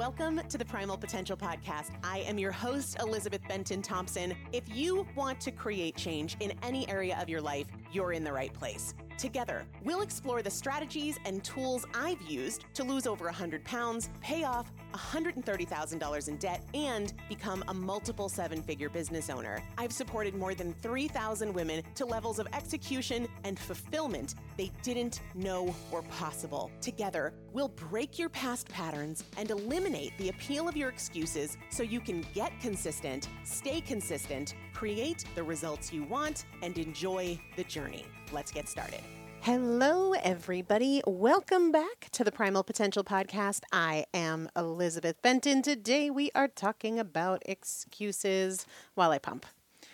Welcome 0.00 0.40
to 0.48 0.56
the 0.56 0.64
Primal 0.64 0.96
Potential 0.96 1.36
Podcast. 1.36 1.90
I 2.02 2.20
am 2.20 2.38
your 2.38 2.52
host, 2.52 2.96
Elizabeth 3.00 3.42
Benton 3.46 3.82
Thompson. 3.82 4.34
If 4.50 4.64
you 4.74 5.06
want 5.14 5.42
to 5.42 5.50
create 5.50 5.94
change 5.94 6.38
in 6.40 6.54
any 6.62 6.88
area 6.88 7.18
of 7.20 7.28
your 7.28 7.42
life, 7.42 7.66
you're 7.92 8.14
in 8.14 8.24
the 8.24 8.32
right 8.32 8.50
place. 8.50 8.94
Together, 9.20 9.66
we'll 9.84 10.00
explore 10.00 10.40
the 10.40 10.50
strategies 10.50 11.18
and 11.26 11.44
tools 11.44 11.84
I've 11.92 12.22
used 12.22 12.64
to 12.72 12.82
lose 12.82 13.06
over 13.06 13.26
100 13.26 13.62
pounds, 13.64 14.08
pay 14.22 14.44
off 14.44 14.72
$130,000 14.94 16.28
in 16.28 16.36
debt, 16.38 16.64
and 16.72 17.12
become 17.28 17.62
a 17.68 17.74
multiple 17.74 18.30
seven 18.30 18.62
figure 18.62 18.88
business 18.88 19.28
owner. 19.28 19.62
I've 19.76 19.92
supported 19.92 20.34
more 20.34 20.54
than 20.54 20.72
3,000 20.80 21.52
women 21.52 21.82
to 21.96 22.06
levels 22.06 22.38
of 22.38 22.48
execution 22.54 23.28
and 23.44 23.58
fulfillment 23.58 24.36
they 24.56 24.72
didn't 24.82 25.20
know 25.34 25.74
were 25.90 26.02
possible. 26.02 26.70
Together, 26.80 27.34
we'll 27.52 27.68
break 27.68 28.18
your 28.18 28.30
past 28.30 28.70
patterns 28.70 29.24
and 29.36 29.50
eliminate 29.50 30.16
the 30.16 30.30
appeal 30.30 30.66
of 30.66 30.78
your 30.78 30.88
excuses 30.88 31.58
so 31.68 31.82
you 31.82 32.00
can 32.00 32.24
get 32.32 32.58
consistent, 32.58 33.28
stay 33.44 33.82
consistent, 33.82 34.54
create 34.80 35.26
the 35.34 35.42
results 35.42 35.92
you 35.92 36.04
want, 36.04 36.46
and 36.62 36.78
enjoy 36.78 37.38
the 37.54 37.64
journey. 37.64 38.02
Let's 38.32 38.50
get 38.50 38.66
started. 38.66 39.02
Hello, 39.42 40.14
everybody. 40.14 41.02
Welcome 41.06 41.70
back 41.70 42.08
to 42.12 42.24
the 42.24 42.32
Primal 42.32 42.62
Potential 42.62 43.04
Podcast. 43.04 43.60
I 43.70 44.06
am 44.14 44.48
Elizabeth 44.56 45.20
Benton. 45.20 45.60
Today 45.60 46.08
we 46.08 46.30
are 46.34 46.48
talking 46.48 46.98
about 46.98 47.42
excuses 47.44 48.64
while 48.94 49.10
I 49.10 49.18
pump. 49.18 49.44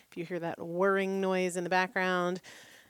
If 0.09 0.17
you 0.17 0.25
hear 0.25 0.39
that 0.39 0.65
whirring 0.65 1.21
noise 1.21 1.57
in 1.57 1.65
the 1.65 1.71
background, 1.71 2.41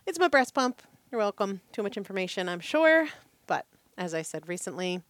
it's 0.04 0.18
my 0.18 0.28
breast 0.28 0.52
pump. 0.52 0.82
You're 1.10 1.18
welcome. 1.18 1.62
Too 1.72 1.82
much 1.82 1.96
information, 1.96 2.46
I'm 2.46 2.60
sure. 2.60 3.08
But 3.46 3.64
as 3.96 4.12
I 4.12 4.20
said 4.20 4.50
recently, 4.50 5.00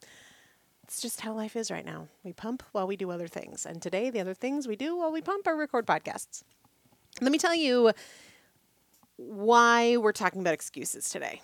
it's 0.85 1.01
just 1.01 1.23
how 1.23 1.33
life 1.33 1.57
is 1.57 1.69
right 1.69 1.85
now. 1.85 2.07
We 2.23 2.33
pump 2.33 2.63
while 2.71 2.87
we 2.87 2.95
do 2.95 3.11
other 3.11 3.27
things. 3.27 3.67
And 3.67 3.83
today, 3.83 4.09
the 4.09 4.21
other 4.21 4.35
things 4.35 4.69
we 4.69 4.77
do 4.77 4.97
while 4.97 5.11
we 5.11 5.21
pump 5.21 5.49
are 5.49 5.57
record 5.57 5.85
podcasts. 5.85 6.45
Let 7.21 7.33
me 7.33 7.39
tell 7.39 7.55
you 7.55 7.93
why 9.17 9.97
we're 9.97 10.13
talking 10.13 10.43
about 10.43 10.53
excuses 10.53 11.09
today. 11.09 11.41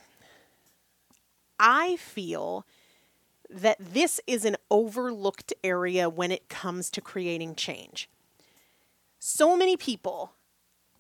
I 1.59 1.97
feel 1.97 2.67
that 3.49 3.79
this 3.79 4.21
is 4.27 4.45
an 4.45 4.57
overlooked 4.71 5.53
area 5.65 6.11
when 6.11 6.31
it 6.31 6.49
comes 6.49 6.91
to 6.91 7.01
creating 7.01 7.55
change. 7.55 8.11
So 9.19 9.57
many 9.57 9.77
people 9.77 10.33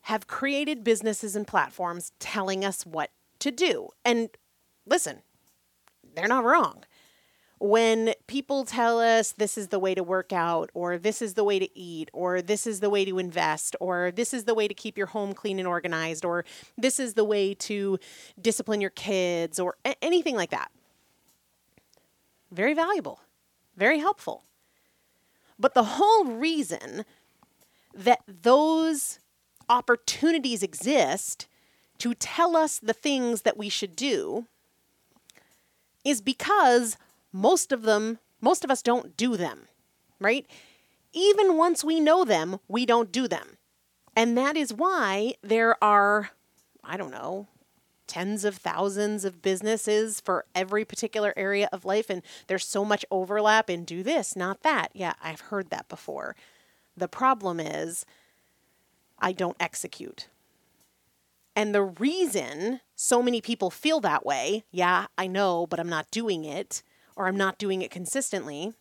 have 0.03 0.27
created 0.27 0.85
businesses 0.85 1.37
and 1.37 1.47
platforms 1.47 2.13
telling 2.19 2.65
us 2.65 2.87
what 2.87 3.11
to 3.41 3.51
do. 3.51 3.89
And 4.05 4.31
listen, 4.87 5.23
they're 6.15 6.29
not 6.29 6.45
wrong 6.45 6.85
when 7.63 8.13
people 8.27 8.65
tell 8.65 8.99
us 8.99 9.31
this 9.31 9.57
is 9.57 9.69
the 9.69 9.79
way 9.79 9.95
to 9.95 10.03
work 10.03 10.33
out, 10.33 10.69
or 10.75 10.99
this 10.99 11.23
is 11.23 11.35
the 11.35 11.45
way 11.45 11.61
to 11.61 11.79
eat, 11.79 12.11
or 12.13 12.43
this 12.43 12.67
is 12.67 12.81
the 12.81 12.91
way 12.91 13.05
to 13.05 13.21
invest, 13.21 13.77
or 13.79 14.11
this 14.11 14.35
is 14.35 14.45
the 14.45 14.55
way 14.55 14.67
to 14.67 14.75
keep 14.75 14.99
your 14.99 15.07
home 15.07 15.33
clean 15.33 15.61
and 15.61 15.69
organized, 15.69 16.25
or 16.25 16.45
this 16.77 16.99
is 16.99 17.15
the 17.15 17.25
way 17.25 17.55
to 17.55 18.01
discipline 18.41 18.81
your 18.81 18.91
kids, 18.91 19.61
or 19.61 19.77
a- 19.85 19.95
anything 20.03 20.35
like 20.35 20.51
that. 20.51 20.73
Very 22.51 22.75
valuable, 22.75 23.21
very 23.77 24.01
helpful. 24.01 24.43
But 25.57 25.75
the 25.75 25.85
whole 25.85 26.25
reason 26.25 27.05
that 27.95 28.23
those 28.27 29.21
opportunities 29.69 30.65
exist 30.65 31.47
to 31.99 32.13
tell 32.15 32.57
us 32.57 32.81
the 32.81 32.93
things 32.93 33.43
that 33.43 33.57
we 33.57 33.69
should 33.69 33.95
do 33.95 34.47
is 36.05 36.21
because 36.21 36.97
most 37.33 37.73
of 37.73 37.83
them, 37.83 38.19
most 38.41 38.65
of 38.65 38.71
us 38.71 38.83
don't 38.83 39.17
do 39.17 39.37
them, 39.37 39.69
right? 40.21 40.47
Even 41.13 41.57
once 41.57 41.85
we 41.85 42.01
know 42.01 42.25
them, 42.25 42.59
we 42.69 42.87
don't 42.87 43.13
do 43.13 43.29
them. 43.29 43.57
And 44.15 44.37
that 44.37 44.57
is 44.57 44.73
why 44.73 45.35
there 45.43 45.83
are, 45.83 46.31
I 46.85 46.97
don't 46.97 47.11
know, 47.11 47.49
tens 48.07 48.45
of 48.45 48.57
thousands 48.57 49.25
of 49.25 49.41
businesses 49.41 50.21
for 50.21 50.45
every 50.55 50.85
particular 50.85 51.33
area 51.37 51.69
of 51.73 51.85
life. 51.85 52.11
And 52.11 52.23
there's 52.47 52.67
so 52.67 52.85
much 52.85 53.07
overlap 53.11 53.71
in 53.71 53.85
do 53.85 54.03
this, 54.03 54.37
not 54.37 54.63
that. 54.63 54.89
Yeah, 54.93 55.15
I've 55.23 55.41
heard 55.41 55.71
that 55.71 55.89
before. 55.89 56.37
The 56.95 57.09
problem 57.09 57.59
is, 57.59 58.05
I 59.19 59.33
don't 59.33 59.57
execute. 59.59 60.29
And 61.57 61.75
the 61.75 61.83
reason 61.83 62.81
so 62.95 63.23
many 63.23 63.41
people 63.41 63.71
feel 63.71 64.01
that 64.01 64.27
way, 64.27 64.65
yeah, 64.71 65.07
I 65.17 65.27
know, 65.27 65.67
but 65.67 65.81
I'm 65.81 65.89
not 65.89 66.11
doing 66.11 66.45
it, 66.45 66.83
or 67.17 67.27
I'm 67.27 67.37
not 67.37 67.59
doing 67.59 67.83
it 67.83 67.91
consistently, 67.91 68.73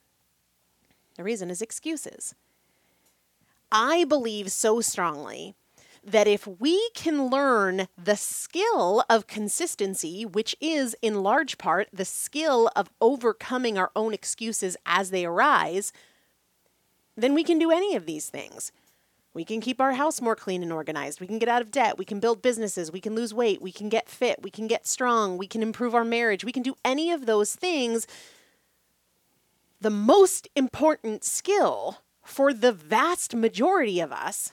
the 1.17 1.23
reason 1.23 1.49
is 1.49 1.61
excuses. 1.61 2.35
I 3.71 4.03
believe 4.03 4.51
so 4.51 4.81
strongly 4.81 5.55
that 6.03 6.27
if 6.27 6.47
we 6.47 6.89
can 6.95 7.27
learn 7.27 7.87
the 7.95 8.15
skill 8.15 9.03
of 9.09 9.27
consistency, 9.27 10.25
which 10.25 10.55
is 10.59 10.95
in 11.01 11.21
large 11.21 11.57
part 11.57 11.87
the 11.93 12.05
skill 12.05 12.69
of 12.75 12.89
overcoming 12.99 13.77
our 13.77 13.91
own 13.95 14.13
excuses 14.13 14.75
as 14.85 15.11
they 15.11 15.25
arise, 15.25 15.93
then 17.15 17.33
we 17.33 17.43
can 17.43 17.59
do 17.59 17.71
any 17.71 17.95
of 17.95 18.05
these 18.05 18.29
things. 18.29 18.71
We 19.33 19.45
can 19.45 19.61
keep 19.61 19.79
our 19.79 19.93
house 19.93 20.19
more 20.21 20.35
clean 20.35 20.61
and 20.61 20.73
organized. 20.73 21.21
We 21.21 21.27
can 21.27 21.39
get 21.39 21.47
out 21.47 21.61
of 21.61 21.71
debt. 21.71 21.97
We 21.97 22.03
can 22.03 22.19
build 22.19 22.41
businesses. 22.41 22.91
We 22.91 22.99
can 22.99 23.15
lose 23.15 23.33
weight. 23.33 23.61
We 23.61 23.71
can 23.71 23.87
get 23.87 24.09
fit. 24.09 24.41
We 24.41 24.51
can 24.51 24.67
get 24.67 24.85
strong. 24.85 25.37
We 25.37 25.47
can 25.47 25.61
improve 25.61 25.95
our 25.95 26.03
marriage. 26.03 26.43
We 26.43 26.51
can 26.51 26.63
do 26.63 26.75
any 26.83 27.11
of 27.11 27.25
those 27.25 27.55
things. 27.55 28.07
The 29.79 29.89
most 29.89 30.49
important 30.55 31.23
skill 31.23 31.99
for 32.23 32.53
the 32.53 32.73
vast 32.73 33.33
majority 33.33 33.99
of 33.99 34.11
us 34.11 34.51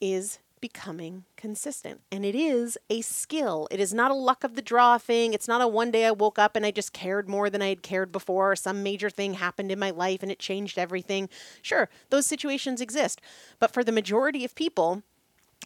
is 0.00 0.38
becoming 0.60 1.24
consistent. 1.36 2.00
And 2.12 2.24
it 2.24 2.34
is 2.34 2.78
a 2.88 3.00
skill. 3.00 3.68
It 3.70 3.80
is 3.80 3.94
not 3.94 4.10
a 4.10 4.14
luck 4.14 4.44
of 4.44 4.54
the 4.54 4.62
draw 4.62 4.98
thing. 4.98 5.32
It's 5.32 5.48
not 5.48 5.60
a 5.60 5.68
one 5.68 5.90
day 5.90 6.06
I 6.06 6.10
woke 6.10 6.38
up 6.38 6.56
and 6.56 6.66
I 6.66 6.70
just 6.70 6.92
cared 6.92 7.28
more 7.28 7.50
than 7.50 7.62
I 7.62 7.68
had 7.68 7.82
cared 7.82 8.12
before, 8.12 8.52
or 8.52 8.56
some 8.56 8.82
major 8.82 9.10
thing 9.10 9.34
happened 9.34 9.70
in 9.72 9.78
my 9.78 9.90
life 9.90 10.22
and 10.22 10.30
it 10.30 10.38
changed 10.38 10.78
everything. 10.78 11.28
Sure, 11.62 11.88
those 12.10 12.26
situations 12.26 12.80
exist. 12.80 13.20
But 13.58 13.72
for 13.72 13.82
the 13.82 13.92
majority 13.92 14.44
of 14.44 14.54
people, 14.54 15.02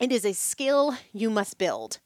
it 0.00 0.12
is 0.12 0.24
a 0.24 0.32
skill 0.32 0.96
you 1.12 1.30
must 1.30 1.58
build. 1.58 1.98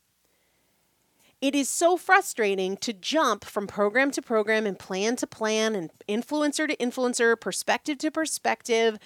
It 1.40 1.54
is 1.54 1.68
so 1.68 1.96
frustrating 1.96 2.76
to 2.78 2.92
jump 2.92 3.44
from 3.44 3.68
program 3.68 4.10
to 4.10 4.22
program 4.22 4.66
and 4.66 4.76
plan 4.76 5.14
to 5.16 5.26
plan 5.26 5.76
and 5.76 5.90
influencer 6.08 6.66
to 6.66 6.76
influencer, 6.78 7.40
perspective 7.40 7.98
to 7.98 8.10
perspective 8.10 8.98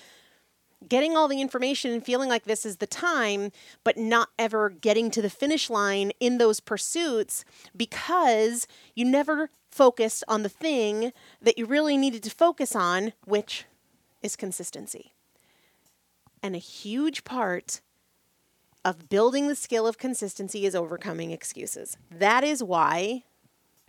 getting 0.88 1.16
all 1.16 1.28
the 1.28 1.40
information 1.40 1.90
and 1.92 2.04
feeling 2.04 2.28
like 2.28 2.44
this 2.44 2.66
is 2.66 2.76
the 2.76 2.86
time, 2.86 3.50
but 3.84 3.96
not 3.96 4.30
ever 4.38 4.70
getting 4.70 5.10
to 5.10 5.22
the 5.22 5.30
finish 5.30 5.70
line 5.70 6.12
in 6.20 6.38
those 6.38 6.60
pursuits 6.60 7.44
because 7.76 8.66
you 8.94 9.04
never 9.04 9.50
focused 9.70 10.24
on 10.28 10.42
the 10.42 10.48
thing 10.48 11.12
that 11.40 11.58
you 11.58 11.66
really 11.66 11.96
needed 11.96 12.22
to 12.22 12.30
focus 12.30 12.76
on, 12.76 13.12
which 13.24 13.64
is 14.22 14.36
consistency. 14.36 15.12
And 16.42 16.54
a 16.54 16.58
huge 16.58 17.24
part 17.24 17.80
of 18.84 19.08
building 19.08 19.48
the 19.48 19.54
skill 19.54 19.86
of 19.86 19.96
consistency 19.98 20.66
is 20.66 20.74
overcoming 20.74 21.30
excuses. 21.30 21.96
That 22.10 22.44
is 22.44 22.62
why 22.62 23.22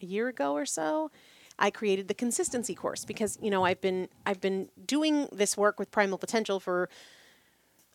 a 0.01 0.05
year 0.05 0.27
ago 0.27 0.53
or 0.53 0.65
so, 0.65 1.09
I 1.59 1.69
created 1.69 2.07
the 2.07 2.13
consistency 2.13 2.75
course 2.75 3.05
because 3.05 3.37
you 3.41 3.49
know 3.49 3.63
I've 3.63 3.81
been 3.81 4.09
I've 4.25 4.41
been 4.41 4.69
doing 4.85 5.27
this 5.31 5.55
work 5.55 5.79
with 5.79 5.91
Primal 5.91 6.17
Potential 6.17 6.59
for 6.59 6.89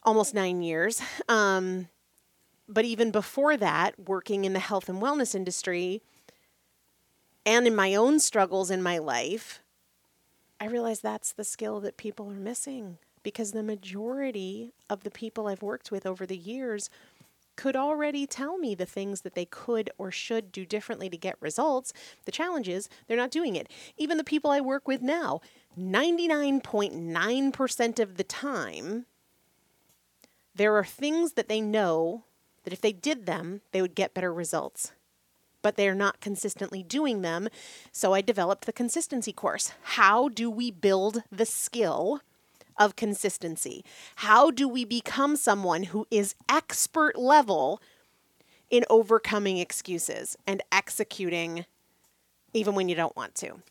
almost 0.02 0.34
nine 0.34 0.62
years. 0.62 1.02
Um, 1.28 1.88
but 2.68 2.85
even 2.85 3.11
before 3.11 3.56
that, 3.56 3.94
working 3.99 4.44
in 4.44 4.52
the 4.52 4.59
health 4.61 4.88
and 4.88 5.00
wellness 5.00 5.35
industry 5.35 6.02
and 7.47 7.66
in 7.66 7.75
my 7.75 7.94
own 7.94 8.21
struggles 8.21 8.71
in 8.71 8.83
my 8.83 8.99
life, 8.99 9.62
I 10.61 10.66
realized 10.66 11.02
that's 11.02 11.33
the 11.33 11.44
skill 11.44 11.80
that 11.80 11.97
people 11.97 12.30
are 12.30 12.35
missing 12.35 12.99
because 13.23 13.52
the 13.52 13.62
majority 13.62 14.73
of 14.90 15.02
the 15.02 15.11
people 15.11 15.47
I've 15.47 15.62
worked 15.62 15.90
with 15.90 16.04
over 16.04 16.26
the 16.26 16.37
years 16.37 16.90
could 17.59 17.75
already 17.75 18.25
tell 18.25 18.57
me 18.57 18.77
the 18.77 18.87
things 18.87 19.23
that 19.23 19.35
they 19.35 19.45
could 19.45 19.91
or 19.99 20.12
should 20.12 20.53
do 20.53 20.65
differently 20.65 21.11
to 21.11 21.17
get 21.17 21.35
results. 21.41 21.93
The 22.25 22.31
challenge 22.31 22.69
is 22.69 22.88
they're 23.09 23.17
not 23.17 23.33
doing 23.33 23.57
it. 23.57 23.69
Even 23.97 24.17
the 24.17 24.23
people 24.23 24.53
I 24.53 24.61
work 24.61 24.87
with 24.87 25.03
now, 25.03 25.41
99.9% 25.77 27.99
of 27.99 28.17
the 28.17 28.23
time, 28.23 29.07
there 30.55 30.77
are 30.77 30.85
things 30.85 31.33
that 31.33 31.49
they 31.49 31.61
know 31.61 32.23
that 32.62 32.73
if 32.73 32.81
they 32.81 32.93
did 32.93 33.27
them, 33.27 33.62
they 33.73 33.83
would 33.83 33.97
get 33.97 34.15
better 34.15 34.33
results. 34.33 34.93
But 35.61 35.75
they're 35.75 35.97
not 35.97 36.21
consistently 36.21 36.85
doing 36.85 37.23
them. 37.23 37.49
So 37.91 38.15
I 38.15 38.21
developed 38.21 38.67
the 38.67 38.73
consistency 38.73 39.33
course. 39.33 39.73
How 39.83 40.29
do 40.29 40.49
we 40.49 40.71
build 40.71 41.25
the 41.33 41.45
skill 41.45 42.21
of 42.78 42.97
consistency? 42.97 43.85
How 44.16 44.50
do 44.50 44.68
we 44.68 44.85
become 44.85 45.37
someone 45.37 45.85
who 45.85 46.06
is 46.11 46.35
expert 46.49 47.18
level 47.18 47.80
in 48.70 48.85
overcoming 48.90 49.58
excuses 49.58 50.37
and 50.47 50.62
executing 50.70 51.64
even 52.52 52.75
when 52.75 52.88
you 52.88 52.94
don't 52.94 53.16
want 53.16 53.35
to? 53.37 53.62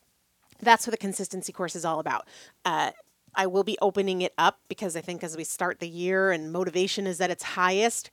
That's 0.59 0.87
what 0.87 0.91
the 0.91 0.97
consistency 0.97 1.53
course 1.53 1.75
is 1.75 1.85
all 1.85 1.99
about. 1.99 2.27
Uh, 2.65 2.91
I 3.35 3.45
will 3.45 3.63
be 3.63 3.77
opening 3.81 4.21
it 4.21 4.33
up 4.37 4.59
because 4.67 4.95
I 4.95 5.01
think 5.01 5.23
as 5.23 5.37
we 5.37 5.43
start 5.43 5.79
the 5.79 5.87
year 5.87 6.31
and 6.31 6.51
motivation 6.51 7.05
is 7.05 7.21
at 7.21 7.29
its 7.29 7.43
highest, 7.43 8.09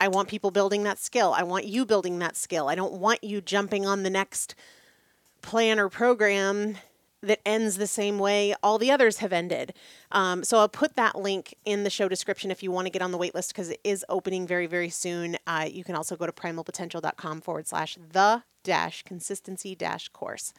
I 0.00 0.08
want 0.08 0.28
people 0.28 0.50
building 0.50 0.84
that 0.84 0.98
skill. 0.98 1.34
I 1.36 1.42
want 1.42 1.66
you 1.66 1.84
building 1.84 2.18
that 2.20 2.36
skill. 2.36 2.68
I 2.68 2.74
don't 2.74 2.94
want 2.94 3.22
you 3.22 3.40
jumping 3.40 3.84
on 3.84 4.04
the 4.04 4.10
next 4.10 4.54
plan 5.42 5.78
or 5.78 5.88
program 5.88 6.78
that 7.22 7.40
ends 7.46 7.76
the 7.76 7.86
same 7.86 8.18
way 8.18 8.54
all 8.62 8.78
the 8.78 8.90
others 8.90 9.18
have 9.18 9.32
ended. 9.32 9.74
Um, 10.12 10.44
so 10.44 10.58
I'll 10.58 10.68
put 10.68 10.94
that 10.96 11.16
link 11.16 11.54
in 11.64 11.84
the 11.84 11.90
show 11.90 12.08
description 12.08 12.50
if 12.50 12.62
you 12.62 12.70
want 12.70 12.86
to 12.86 12.90
get 12.90 13.02
on 13.02 13.10
the 13.10 13.18
waitlist 13.18 13.48
because 13.48 13.70
it 13.70 13.80
is 13.82 14.04
opening 14.08 14.46
very, 14.46 14.66
very 14.66 14.88
soon. 14.88 15.36
Uh, 15.46 15.68
you 15.70 15.84
can 15.84 15.96
also 15.96 16.16
go 16.16 16.26
to 16.26 16.32
primalpotential.com 16.32 17.40
forward 17.40 17.66
slash 17.66 17.98
the 18.12 18.42
dash 18.62 19.02
consistency 19.02 19.74
dash 19.74 20.08
course. 20.10 20.52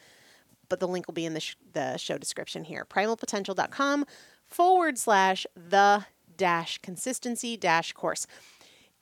But 0.68 0.80
the 0.80 0.88
link 0.88 1.06
will 1.06 1.14
be 1.14 1.26
in 1.26 1.34
the, 1.34 1.40
sh- 1.40 1.56
the 1.72 1.96
show 1.96 2.18
description 2.18 2.64
here. 2.64 2.84
Primalpotential.com 2.84 4.04
forward 4.46 4.98
slash 4.98 5.46
the 5.56 6.04
dash 6.36 6.78
consistency 6.78 7.56
dash 7.56 7.92
course. 7.92 8.26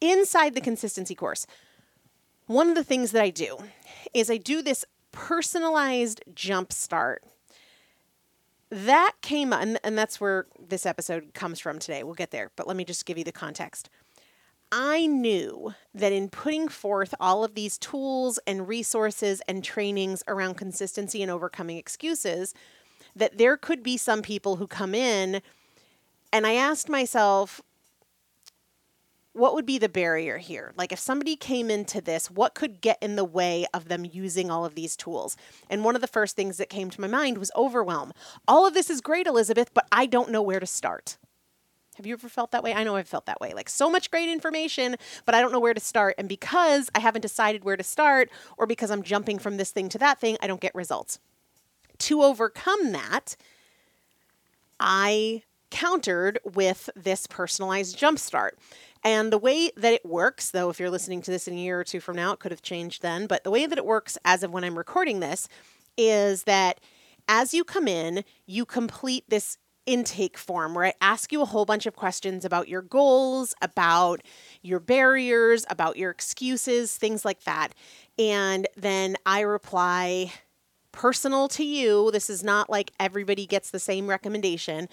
Inside 0.01 0.55
the 0.55 0.61
consistency 0.61 1.15
course, 1.15 1.47
one 2.47 2.69
of 2.69 2.77
the 2.77 2.85
things 2.85 3.11
that 3.13 3.23
I 3.23 3.31
do 3.31 3.59
is 4.15 4.31
I 4.31 4.37
do 4.37 4.63
this 4.63 4.85
personalized 5.11 6.23
jump 6.35 6.73
start 6.73 7.25
that 8.71 9.13
came 9.23 9.53
and, 9.53 9.79
and 9.83 9.97
that's 9.97 10.21
where 10.21 10.47
this 10.59 10.85
episode 10.87 11.33
comes 11.35 11.59
from 11.61 11.79
today. 11.79 12.03
We'll 12.03 12.15
get 12.15 12.31
there, 12.31 12.51
but 12.57 12.67
let 12.67 12.77
me 12.77 12.85
just 12.85 13.07
give 13.07 13.19
you 13.19 13.25
the 13.25 13.33
context. 13.33 13.89
I 14.71 15.07
knew 15.07 15.75
that 15.95 16.13
in 16.13 16.29
putting 16.29 16.69
forth 16.69 17.15
all 17.19 17.43
of 17.43 17.55
these 17.55 17.79
tools 17.79 18.39
and 18.47 18.69
resources 18.69 19.41
and 19.49 19.65
trainings 19.65 20.23
around 20.29 20.57
consistency 20.57 21.23
and 21.23 21.31
overcoming 21.31 21.79
excuses, 21.79 22.53
that 23.17 23.39
there 23.39 23.57
could 23.57 23.83
be 23.83 23.97
some 23.97 24.21
people 24.21 24.57
who 24.57 24.67
come 24.67 24.95
in 24.95 25.41
and 26.33 26.47
I 26.47 26.55
asked 26.55 26.89
myself, 26.89 27.63
what 29.39 29.55
would 29.55 29.65
be 29.65 29.79
the 29.79 29.89
barrier 29.89 30.39
here? 30.39 30.73
Like, 30.77 30.93
if 30.93 30.99
somebody 30.99 31.37
came 31.37 31.71
into 31.71 32.01
this, 32.01 32.31
what 32.31 32.55
could 32.55 32.81
get 32.81 32.99
in 33.01 33.17
the 33.17 33.25
way 33.25 33.67
of 33.73 33.89
them 33.89 34.05
using 34.05 34.51
all 34.51 34.65
of 34.65 34.75
these 34.75 34.97
tools? 34.97 35.37
And 35.71 35.85
one 35.85 35.95
of 35.95 36.01
the 36.01 36.07
first 36.07 36.37
things 36.37 36.57
that 36.57 36.69
came 36.69 36.91
to 36.91 37.01
my 37.01 37.07
mind 37.07 37.39
was 37.39 37.53
overwhelm. 37.57 38.13
All 38.47 38.67
of 38.67 38.75
this 38.75 38.91
is 38.91 39.01
great, 39.01 39.27
Elizabeth, 39.27 39.73
but 39.73 39.87
I 39.93 40.07
don't 40.07 40.31
know 40.31 40.43
where 40.43 40.61
to 40.61 40.67
start. 40.67 41.17
Have 41.97 42.07
you 42.07 42.13
ever 42.13 42.29
felt 42.29 42.53
that 42.53 42.63
way? 42.63 42.75
I 42.75 42.85
know 42.85 42.97
I've 42.97 43.09
felt 43.09 43.27
that 43.27 43.41
way. 43.41 43.53
Like, 43.55 43.69
so 43.69 43.91
much 43.91 44.11
great 44.11 44.29
information, 44.29 44.97
but 45.25 45.35
I 45.35 45.41
don't 45.41 45.53
know 45.53 45.61
where 45.61 45.75
to 45.75 45.81
start. 45.81 46.15
And 46.19 46.29
because 46.29 46.91
I 46.95 47.01
haven't 47.01 47.23
decided 47.23 47.65
where 47.65 47.77
to 47.77 47.83
start, 47.83 48.31
or 48.57 48.67
because 48.67 48.91
I'm 48.91 49.03
jumping 49.03 49.39
from 49.39 49.57
this 49.57 49.71
thing 49.71 49.89
to 49.91 49.99
that 49.99 50.21
thing, 50.21 50.37
I 50.41 50.47
don't 50.47 50.61
get 50.61 50.75
results. 50.75 51.19
To 51.99 52.23
overcome 52.23 52.93
that, 52.93 53.37
I 54.79 55.43
countered 55.71 56.39
with 56.45 56.89
this 56.97 57.27
personalized 57.27 57.99
jumpstart. 57.99 58.53
And 59.05 59.33
the 59.33 59.39
way 59.39 59.71
that 59.77 59.93
it 59.93 60.05
works, 60.05 60.51
though, 60.51 60.71
if 60.71 60.81
you're 60.81 60.91
listening 60.91 61.23
to 61.23 61.31
this 61.31 61.49
in 61.49 61.55
a 61.55 61.59
year 61.59 61.81
or 61.81 61.85
two 61.85 62.01
from 62.01 62.17
now, 62.17 62.33
it 62.33 62.41
could 62.41 62.53
have 62.53 62.63
changed 62.63 63.03
then, 63.03 63.27
but 63.27 63.45
the 63.45 63.51
way 63.51 63.67
that 63.67 63.79
it 63.79 63.87
works 63.87 64.19
as 64.25 64.43
of 64.43 64.53
when 64.53 64.65
I'm 64.65 64.77
recording 64.77 65.21
this 65.21 65.49
is 65.97 66.45
that 66.45 66.81
as 67.29 67.53
you 67.53 67.65
come 67.65 67.87
in, 67.87 68.25
you 68.47 68.65
complete 68.65 69.25
this 69.29 69.59
intake 69.87 70.37
form 70.37 70.75
where 70.75 70.85
I 70.85 70.93
ask 71.01 71.33
you 71.33 71.41
a 71.41 71.47
whole 71.47 71.65
bunch 71.65 71.87
of 71.87 71.97
questions 71.97 72.45
about 72.45 72.69
your 72.69 72.83
goals, 72.83 73.55
about 73.63 74.21
your 74.63 74.81
barriers, 74.81 75.65
about 75.71 75.97
your 75.97 76.11
excuses, 76.11 76.97
things 76.97 77.25
like 77.25 77.45
that. 77.45 77.75
And 78.19 78.67
then 78.77 79.17
I 79.25 79.41
reply 79.41 80.33
personal 80.93 81.49
to 81.49 81.65
you. 81.65 82.11
This 82.11 82.29
is 82.29 82.43
not 82.43 82.69
like 82.69 82.93
everybody 83.01 83.47
gets 83.47 83.71
the 83.71 83.79
same 83.79 84.09
recommendation 84.09 84.89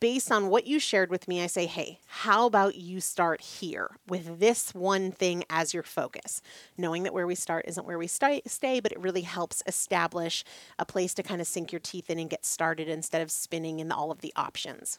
based 0.00 0.32
on 0.32 0.48
what 0.48 0.66
you 0.66 0.78
shared 0.78 1.10
with 1.10 1.28
me, 1.28 1.42
I 1.42 1.46
say, 1.46 1.66
hey, 1.66 2.00
how 2.06 2.46
about 2.46 2.74
you 2.74 3.00
start 3.00 3.40
here 3.40 3.96
with 4.08 4.40
this 4.40 4.74
one 4.74 5.12
thing 5.12 5.44
as 5.48 5.72
your 5.72 5.82
focus? 5.84 6.42
Knowing 6.76 7.04
that 7.04 7.14
where 7.14 7.26
we 7.26 7.34
start 7.34 7.64
isn't 7.68 7.86
where 7.86 7.98
we 7.98 8.08
stay, 8.08 8.42
but 8.80 8.92
it 8.92 9.00
really 9.00 9.22
helps 9.22 9.62
establish 9.66 10.44
a 10.78 10.84
place 10.84 11.14
to 11.14 11.22
kind 11.22 11.40
of 11.40 11.46
sink 11.46 11.72
your 11.72 11.80
teeth 11.80 12.10
in 12.10 12.18
and 12.18 12.30
get 12.30 12.44
started 12.44 12.88
instead 12.88 13.22
of 13.22 13.30
spinning 13.30 13.78
in 13.78 13.92
all 13.92 14.10
of 14.10 14.20
the 14.20 14.32
options. 14.34 14.98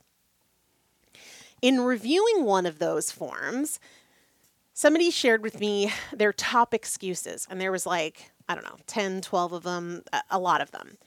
In 1.61 1.81
reviewing 1.81 2.45
one 2.45 2.65
of 2.65 2.79
those 2.79 3.11
forms, 3.11 3.79
somebody 4.73 5.11
shared 5.11 5.41
with 5.41 5.59
me 5.59 5.91
their 6.13 6.31
top 6.31 6.73
excuses, 6.73 7.45
and 7.49 7.59
there 7.59 7.71
was 7.71 7.85
like, 7.85 8.31
I 8.47 8.55
don't 8.55 8.63
know, 8.63 8.77
10, 8.87 9.21
12 9.21 9.51
of 9.51 9.63
them, 9.63 10.03
a 10.29 10.39
lot 10.39 10.61
of 10.61 10.71
them 10.71 10.97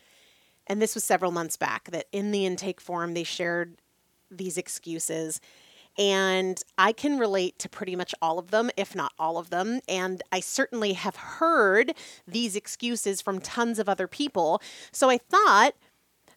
and 0.70 0.80
this 0.80 0.94
was 0.94 1.02
several 1.02 1.32
months 1.32 1.56
back, 1.56 1.90
that 1.90 2.06
in 2.12 2.30
the 2.30 2.46
intake 2.46 2.80
form 2.80 3.12
they 3.12 3.24
shared 3.24 3.74
these 4.30 4.56
excuses. 4.56 5.40
And 5.98 6.62
I 6.78 6.92
can 6.92 7.18
relate 7.18 7.58
to 7.58 7.68
pretty 7.68 7.96
much 7.96 8.14
all 8.22 8.38
of 8.38 8.52
them, 8.52 8.70
if 8.76 8.94
not 8.94 9.12
all 9.18 9.36
of 9.36 9.50
them. 9.50 9.80
And 9.88 10.22
I 10.30 10.38
certainly 10.38 10.92
have 10.92 11.16
heard 11.16 11.92
these 12.24 12.54
excuses 12.54 13.20
from 13.20 13.40
tons 13.40 13.80
of 13.80 13.88
other 13.88 14.06
people. 14.06 14.62
So 14.92 15.10
I 15.10 15.18
thought 15.18 15.74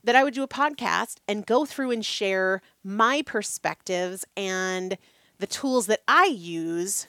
that 0.03 0.15
I 0.15 0.23
would 0.23 0.33
do 0.33 0.41
a 0.41 0.47
podcast 0.47 1.17
and 1.27 1.45
go 1.45 1.63
through 1.63 1.91
and 1.91 2.03
share 2.03 2.63
my 2.83 3.21
perspectives 3.21 4.25
and 4.35 4.97
the 5.37 5.47
tools 5.47 5.85
that 5.85 6.01
I 6.07 6.25
use 6.25 7.05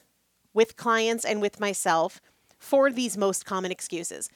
with 0.53 0.77
clients 0.77 1.25
and 1.25 1.41
with 1.41 1.59
myself 1.59 2.21
for 2.59 2.91
these 2.91 3.17
most 3.17 3.47
common 3.47 3.73
excuses. 3.73 4.29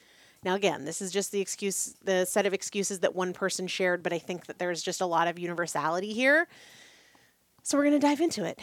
Now, 0.43 0.55
again, 0.55 0.85
this 0.85 1.01
is 1.01 1.11
just 1.11 1.31
the 1.31 1.41
excuse, 1.41 1.95
the 2.03 2.25
set 2.25 2.45
of 2.45 2.53
excuses 2.53 2.99
that 2.99 3.15
one 3.15 3.33
person 3.33 3.67
shared, 3.67 4.03
but 4.03 4.13
I 4.13 4.19
think 4.19 4.45
that 4.45 4.57
there's 4.57 4.81
just 4.81 5.01
a 5.01 5.05
lot 5.05 5.27
of 5.27 5.37
universality 5.37 6.13
here. 6.13 6.47
So 7.63 7.77
we're 7.77 7.85
going 7.85 7.99
to 7.99 8.07
dive 8.07 8.21
into 8.21 8.45
it. 8.45 8.59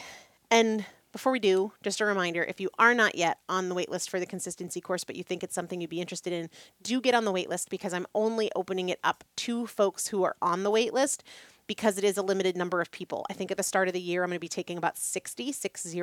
And 0.51 0.87
before 1.13 1.33
we 1.33 1.39
do, 1.39 1.73
just 1.83 2.01
a 2.01 2.05
reminder 2.05 2.43
if 2.43 2.61
you 2.61 2.71
are 2.79 2.95
not 2.95 3.15
yet 3.15 3.39
on 3.49 3.69
the 3.69 3.75
waitlist 3.75 4.09
for 4.09 4.21
the 4.21 4.27
consistency 4.27 4.81
course, 4.81 5.05
but 5.05 5.17
you 5.17 5.23
think 5.23 5.43
it's 5.43 5.55
something 5.55 5.81
you'd 5.81 5.91
be 5.91 6.01
interested 6.01 6.33
in, 6.33 6.51
do 6.83 7.01
get 7.01 7.15
on 7.15 7.25
the 7.25 7.33
waitlist 7.33 7.69
because 7.69 7.93
I'm 7.93 8.07
only 8.15 8.51
opening 8.55 8.89
it 8.89 8.99
up 9.05 9.25
to 9.37 9.67
folks 9.67 10.09
who 10.09 10.25
are 10.25 10.37
on 10.43 10.63
the 10.63 10.71
waitlist 10.71 11.21
because 11.67 11.99
it 11.99 12.05
is 12.05 12.17
a 12.17 12.23
limited 12.23 12.57
number 12.57 12.81
of 12.81 12.91
people. 12.91 13.27
I 13.31 13.33
think 13.33 13.51
at 13.51 13.57
the 13.57 13.63
start 13.63 13.89
of 13.89 13.95
the 13.95 14.01
year, 14.01 14.23
I'm 14.23 14.31
going 14.31 14.37
to 14.37 14.41
be 14.41 14.49
taking 14.49 14.79
about 14.79 14.99
60, 14.99 15.53
60. 15.53 16.01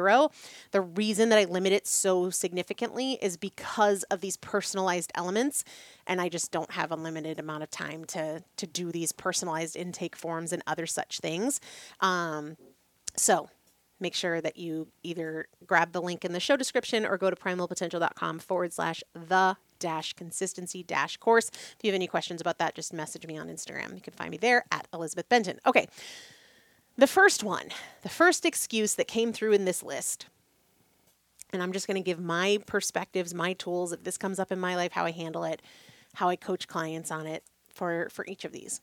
The 0.71 0.81
reason 0.81 1.29
that 1.29 1.39
I 1.39 1.45
limit 1.45 1.73
it 1.73 1.87
so 1.87 2.29
significantly 2.29 3.17
is 3.21 3.37
because 3.37 4.03
of 4.03 4.21
these 4.21 4.37
personalized 4.37 5.11
elements. 5.15 5.63
And 6.07 6.19
I 6.19 6.29
just 6.29 6.51
don't 6.51 6.71
have 6.71 6.91
unlimited 6.91 7.39
amount 7.39 7.63
of 7.63 7.69
time 7.69 8.05
to, 8.05 8.43
to 8.57 8.67
do 8.67 8.91
these 8.91 9.11
personalized 9.11 9.75
intake 9.75 10.15
forms 10.15 10.53
and 10.53 10.61
other 10.67 10.85
such 10.85 11.19
things. 11.19 11.61
Um, 12.01 12.57
so 13.15 13.49
make 14.03 14.13
sure 14.13 14.39
that 14.41 14.57
you 14.57 14.87
either 15.01 15.47
grab 15.65 15.93
the 15.93 16.01
link 16.01 16.23
in 16.23 16.33
the 16.33 16.39
show 16.39 16.55
description 16.55 17.05
or 17.05 17.17
go 17.17 17.31
to 17.31 17.35
primalpotential.com 17.35 18.37
forward 18.37 18.71
slash 18.71 19.03
the 19.13 19.57
dash 19.79 20.13
consistency 20.13 20.83
dash 20.83 21.17
course. 21.17 21.49
If 21.49 21.77
you 21.81 21.89
have 21.89 21.95
any 21.95 22.07
questions 22.07 22.39
about 22.39 22.59
that, 22.59 22.75
just 22.75 22.93
message 22.93 23.25
me 23.25 23.37
on 23.37 23.47
Instagram. 23.47 23.95
You 23.95 24.01
can 24.01 24.13
find 24.13 24.29
me 24.29 24.37
there 24.37 24.65
at 24.71 24.87
Elizabeth 24.93 25.27
Benton. 25.27 25.59
Okay. 25.65 25.87
The 26.95 27.07
first 27.07 27.43
one, 27.43 27.69
the 28.03 28.09
first 28.09 28.45
excuse 28.45 28.93
that 28.95 29.07
came 29.07 29.33
through 29.33 29.53
in 29.53 29.65
this 29.65 29.81
list, 29.81 30.27
and 31.51 31.63
I'm 31.63 31.71
just 31.71 31.87
going 31.87 32.01
to 32.01 32.05
give 32.05 32.19
my 32.19 32.59
perspectives, 32.67 33.33
my 33.33 33.53
tools, 33.53 33.91
if 33.91 34.03
this 34.03 34.17
comes 34.17 34.37
up 34.37 34.51
in 34.51 34.59
my 34.59 34.75
life, 34.75 34.91
how 34.91 35.05
I 35.05 35.11
handle 35.11 35.43
it, 35.43 35.61
how 36.15 36.29
I 36.29 36.35
coach 36.35 36.67
clients 36.67 37.09
on 37.09 37.25
it 37.25 37.43
for, 37.73 38.09
for 38.11 38.25
each 38.27 38.45
of 38.45 38.51
these. 38.51 38.79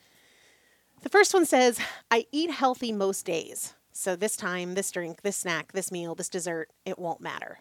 The 1.03 1.09
first 1.09 1.33
one 1.33 1.47
says, 1.47 1.81
I 2.11 2.27
eat 2.33 2.51
healthy 2.51 2.93
most 2.93 3.25
days. 3.25 3.75
So 3.93 4.17
this 4.17 4.37
time, 4.37 4.75
this 4.75 4.91
drink, 4.91 5.23
this 5.23 5.37
snack, 5.37 5.73
this 5.73 5.91
meal, 5.91 6.15
this 6.15 6.29
dessert, 6.29 6.71
it 6.85 6.99
won't 6.99 7.21
matter. 7.21 7.59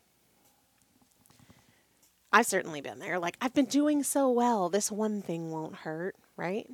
I've 2.31 2.45
certainly 2.45 2.81
been 2.81 2.99
there. 2.99 3.17
Like, 3.17 3.37
I've 3.41 3.55
been 3.55 3.65
doing 3.65 4.03
so 4.03 4.29
well. 4.29 4.69
This 4.69 4.91
one 4.91 5.21
thing 5.21 5.49
won't 5.51 5.77
hurt, 5.77 6.15
right? 6.37 6.69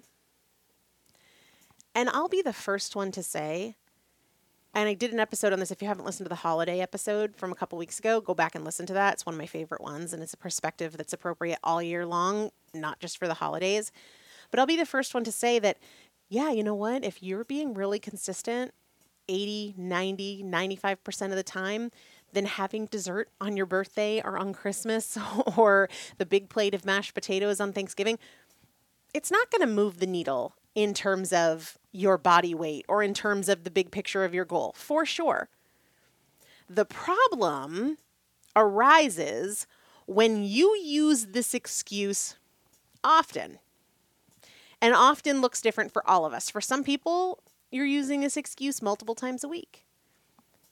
And 1.93 2.09
I'll 2.09 2.27
be 2.27 2.41
the 2.41 2.51
first 2.51 2.95
one 2.95 3.11
to 3.13 3.23
say, 3.23 3.75
and 4.73 4.89
I 4.89 4.93
did 4.93 5.13
an 5.13 5.19
episode 5.21 5.53
on 5.53 5.59
this. 5.59 5.71
If 5.71 5.81
you 5.81 5.87
haven't 5.87 6.03
listened 6.03 6.25
to 6.25 6.29
the 6.29 6.35
holiday 6.35 6.81
episode 6.81 7.37
from 7.37 7.53
a 7.53 7.55
couple 7.55 7.77
weeks 7.77 7.99
ago, 7.99 8.19
go 8.19 8.33
back 8.33 8.55
and 8.55 8.65
listen 8.65 8.85
to 8.87 8.93
that. 8.93 9.13
It's 9.13 9.25
one 9.25 9.35
of 9.35 9.39
my 9.39 9.45
favorite 9.45 9.79
ones, 9.79 10.11
and 10.11 10.21
it's 10.21 10.33
a 10.33 10.37
perspective 10.37 10.97
that's 10.97 11.13
appropriate 11.13 11.59
all 11.63 11.81
year 11.81 12.05
long, 12.05 12.51
not 12.73 12.99
just 12.99 13.17
for 13.17 13.29
the 13.29 13.35
holidays. 13.35 13.93
But 14.51 14.59
I'll 14.59 14.65
be 14.65 14.75
the 14.75 14.85
first 14.85 15.13
one 15.13 15.23
to 15.23 15.31
say 15.31 15.57
that, 15.59 15.77
yeah, 16.27 16.51
you 16.51 16.63
know 16.63 16.75
what? 16.75 17.05
If 17.05 17.23
you're 17.23 17.45
being 17.45 17.73
really 17.73 17.99
consistent 17.99 18.73
80, 19.27 19.75
90, 19.77 20.43
95% 20.43 21.25
of 21.29 21.35
the 21.35 21.43
time, 21.43 21.91
than 22.35 22.45
having 22.45 22.85
dessert 22.85 23.29
on 23.41 23.57
your 23.57 23.65
birthday 23.65 24.21
or 24.23 24.37
on 24.37 24.53
Christmas 24.53 25.17
or 25.57 25.89
the 26.17 26.25
big 26.25 26.49
plate 26.49 26.75
of 26.75 26.85
mashed 26.85 27.13
potatoes 27.13 27.59
on 27.59 27.73
Thanksgiving, 27.73 28.19
it's 29.13 29.31
not 29.31 29.49
going 29.49 29.61
to 29.61 29.73
move 29.73 29.99
the 29.99 30.07
needle 30.07 30.53
in 30.75 30.93
terms 30.93 31.31
of 31.31 31.77
your 31.91 32.17
body 32.17 32.53
weight 32.53 32.85
or 32.87 33.01
in 33.01 33.13
terms 33.13 33.47
of 33.47 33.63
the 33.63 33.71
big 33.71 33.89
picture 33.89 34.25
of 34.25 34.33
your 34.33 34.45
goal, 34.45 34.73
for 34.77 35.05
sure. 35.05 35.47
The 36.69 36.85
problem 36.85 37.97
arises 38.55 39.65
when 40.05 40.43
you 40.43 40.77
use 40.77 41.27
this 41.27 41.53
excuse 41.53 42.35
often. 43.03 43.59
And 44.81 44.93
often 44.93 45.41
looks 45.41 45.61
different 45.61 45.93
for 45.93 46.07
all 46.07 46.25
of 46.25 46.33
us. 46.33 46.49
For 46.49 46.61
some 46.61 46.83
people, 46.83 47.39
you're 47.75 47.85
using 47.85 48.21
this 48.21 48.37
excuse 48.37 48.81
multiple 48.81 49.15
times 49.15 49.43
a 49.43 49.49
week, 49.49 49.85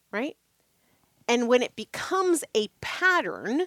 right? 0.10 0.38
And 1.28 1.50
when 1.50 1.62
it 1.62 1.76
becomes 1.76 2.46
a 2.56 2.70
pattern, 2.80 3.64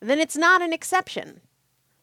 then 0.00 0.20
it's 0.20 0.36
not 0.36 0.62
an 0.62 0.72
exception, 0.72 1.40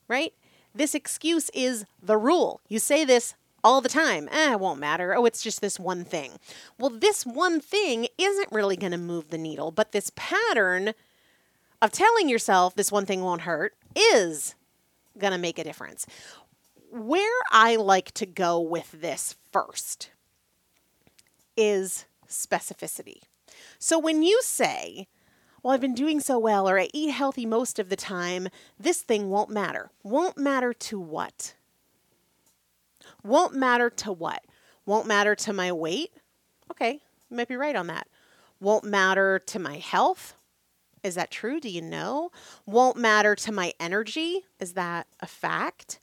right? 0.09 0.33
This 0.75 0.93
excuse 0.93 1.49
is 1.53 1.85
the 2.01 2.17
rule. 2.17 2.59
You 2.67 2.79
say 2.79 3.05
this 3.05 3.35
all 3.63 3.79
the 3.79 3.87
time. 3.87 4.27
Eh, 4.29 4.51
it 4.51 4.59
won't 4.59 4.79
matter. 4.79 5.15
Oh, 5.15 5.25
it's 5.25 5.41
just 5.41 5.61
this 5.61 5.79
one 5.79 6.03
thing. 6.03 6.33
Well, 6.77 6.89
this 6.89 7.25
one 7.25 7.61
thing 7.61 8.07
isn't 8.17 8.51
really 8.51 8.75
going 8.75 8.91
to 8.91 8.97
move 8.97 9.29
the 9.29 9.37
needle, 9.37 9.71
but 9.71 9.93
this 9.93 10.11
pattern 10.15 10.93
of 11.81 11.91
telling 11.91 12.27
yourself 12.27 12.75
this 12.75 12.91
one 12.91 13.05
thing 13.05 13.21
won't 13.21 13.41
hurt 13.41 13.73
is 13.95 14.55
going 15.17 15.31
to 15.31 15.39
make 15.39 15.59
a 15.59 15.63
difference. 15.63 16.05
Where 16.95 17.39
I 17.51 17.75
like 17.75 18.11
to 18.11 18.27
go 18.27 18.59
with 18.59 18.91
this 18.91 19.35
first 19.51 20.11
is 21.57 22.05
specificity. 22.29 23.21
So 23.79 23.97
when 23.97 24.21
you 24.21 24.39
say, 24.43 25.07
well, 25.63 25.73
I've 25.73 25.81
been 25.81 25.95
doing 25.95 26.19
so 26.19 26.37
well, 26.37 26.69
or 26.69 26.77
I 26.77 26.89
eat 26.93 27.09
healthy 27.09 27.47
most 27.47 27.79
of 27.79 27.89
the 27.89 27.95
time, 27.95 28.47
this 28.79 29.01
thing 29.01 29.31
won't 29.31 29.49
matter. 29.49 29.89
Won't 30.03 30.37
matter 30.37 30.71
to 30.71 30.99
what? 30.99 31.55
Won't 33.23 33.55
matter 33.55 33.89
to 33.89 34.11
what? 34.11 34.43
Won't 34.85 35.07
matter 35.07 35.33
to 35.33 35.51
my 35.51 35.71
weight? 35.71 36.11
Okay, 36.69 37.01
you 37.31 37.37
might 37.37 37.47
be 37.47 37.55
right 37.55 37.75
on 37.75 37.87
that. 37.87 38.07
Won't 38.59 38.83
matter 38.83 39.39
to 39.47 39.57
my 39.57 39.77
health? 39.77 40.35
Is 41.01 41.15
that 41.15 41.31
true? 41.31 41.59
Do 41.59 41.69
you 41.69 41.81
know? 41.81 42.29
Won't 42.67 42.97
matter 42.97 43.33
to 43.33 43.51
my 43.51 43.73
energy? 43.79 44.41
Is 44.59 44.73
that 44.73 45.07
a 45.21 45.25
fact? 45.25 45.99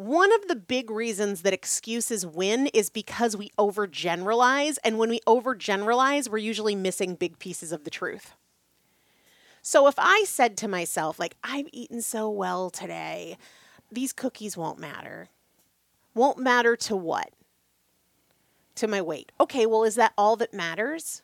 One 0.00 0.32
of 0.32 0.48
the 0.48 0.56
big 0.56 0.90
reasons 0.90 1.42
that 1.42 1.52
excuses 1.52 2.24
win 2.24 2.68
is 2.68 2.88
because 2.88 3.36
we 3.36 3.50
overgeneralize. 3.58 4.78
And 4.82 4.96
when 4.96 5.10
we 5.10 5.20
overgeneralize, 5.26 6.26
we're 6.26 6.38
usually 6.38 6.74
missing 6.74 7.16
big 7.16 7.38
pieces 7.38 7.70
of 7.70 7.84
the 7.84 7.90
truth. 7.90 8.32
So 9.60 9.88
if 9.88 9.96
I 9.98 10.24
said 10.26 10.56
to 10.56 10.68
myself, 10.68 11.18
like, 11.18 11.36
I've 11.44 11.68
eaten 11.70 12.00
so 12.00 12.30
well 12.30 12.70
today, 12.70 13.36
these 13.92 14.14
cookies 14.14 14.56
won't 14.56 14.78
matter. 14.78 15.28
Won't 16.14 16.38
matter 16.38 16.76
to 16.76 16.96
what? 16.96 17.34
To 18.76 18.88
my 18.88 19.02
weight. 19.02 19.32
Okay, 19.38 19.66
well, 19.66 19.84
is 19.84 19.96
that 19.96 20.14
all 20.16 20.34
that 20.36 20.54
matters? 20.54 21.20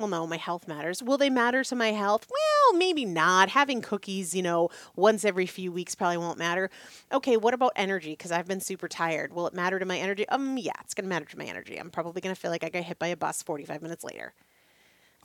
Well, 0.00 0.08
no, 0.08 0.26
my 0.26 0.38
health 0.38 0.66
matters. 0.66 1.02
Will 1.02 1.18
they 1.18 1.28
matter 1.28 1.62
to 1.62 1.76
my 1.76 1.92
health? 1.92 2.26
Well, 2.30 2.78
maybe 2.78 3.04
not. 3.04 3.50
Having 3.50 3.82
cookies, 3.82 4.34
you 4.34 4.40
know, 4.40 4.70
once 4.96 5.26
every 5.26 5.44
few 5.44 5.70
weeks 5.70 5.94
probably 5.94 6.16
won't 6.16 6.38
matter. 6.38 6.70
Okay, 7.12 7.36
what 7.36 7.52
about 7.52 7.72
energy? 7.76 8.12
Because 8.12 8.32
I've 8.32 8.48
been 8.48 8.62
super 8.62 8.88
tired. 8.88 9.34
Will 9.34 9.46
it 9.46 9.52
matter 9.52 9.78
to 9.78 9.84
my 9.84 9.98
energy? 9.98 10.26
Um, 10.30 10.56
yeah, 10.56 10.72
it's 10.80 10.94
going 10.94 11.04
to 11.04 11.08
matter 11.10 11.26
to 11.26 11.36
my 11.36 11.44
energy. 11.44 11.76
I'm 11.76 11.90
probably 11.90 12.22
going 12.22 12.34
to 12.34 12.40
feel 12.40 12.50
like 12.50 12.64
I 12.64 12.70
got 12.70 12.84
hit 12.84 12.98
by 12.98 13.08
a 13.08 13.16
bus 13.16 13.42
45 13.42 13.82
minutes 13.82 14.02
later. 14.02 14.32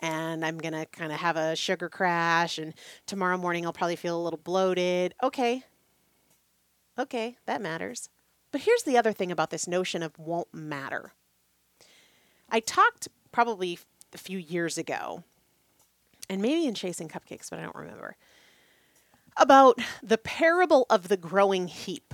And 0.02 0.46
I'm 0.46 0.58
going 0.58 0.74
to 0.74 0.86
kind 0.88 1.14
of 1.14 1.20
have 1.20 1.38
a 1.38 1.56
sugar 1.56 1.88
crash. 1.88 2.58
And 2.58 2.74
tomorrow 3.06 3.38
morning, 3.38 3.66
I'll 3.66 3.72
probably 3.72 3.96
feel 3.96 4.20
a 4.20 4.24
little 4.24 4.42
bloated. 4.44 5.16
Okay. 5.24 5.64
Okay, 7.00 7.38
that 7.46 7.62
matters. 7.62 8.10
But 8.52 8.60
here's 8.60 8.84
the 8.84 8.98
other 8.98 9.14
thing 9.14 9.32
about 9.32 9.52
this 9.52 9.70
notion 9.70 10.04
of 10.04 10.20
won't 10.20 10.54
matter. 10.54 11.14
I 12.50 12.60
talked 12.60 13.08
probably 13.32 13.80
a 14.16 14.18
few 14.18 14.40
years 14.40 14.78
ago, 14.78 15.24
and 16.30 16.42
maybe 16.42 16.66
in 16.66 16.74
Chasing 16.74 17.08
Cupcakes, 17.08 17.50
but 17.50 17.60
I 17.60 17.64
don't 17.64 17.76
remember, 17.76 18.16
about 19.38 19.80
the 20.02 20.18
parable 20.18 20.86
of 20.90 21.08
the 21.08 21.18
growing 21.18 21.68
heap. 21.68 22.14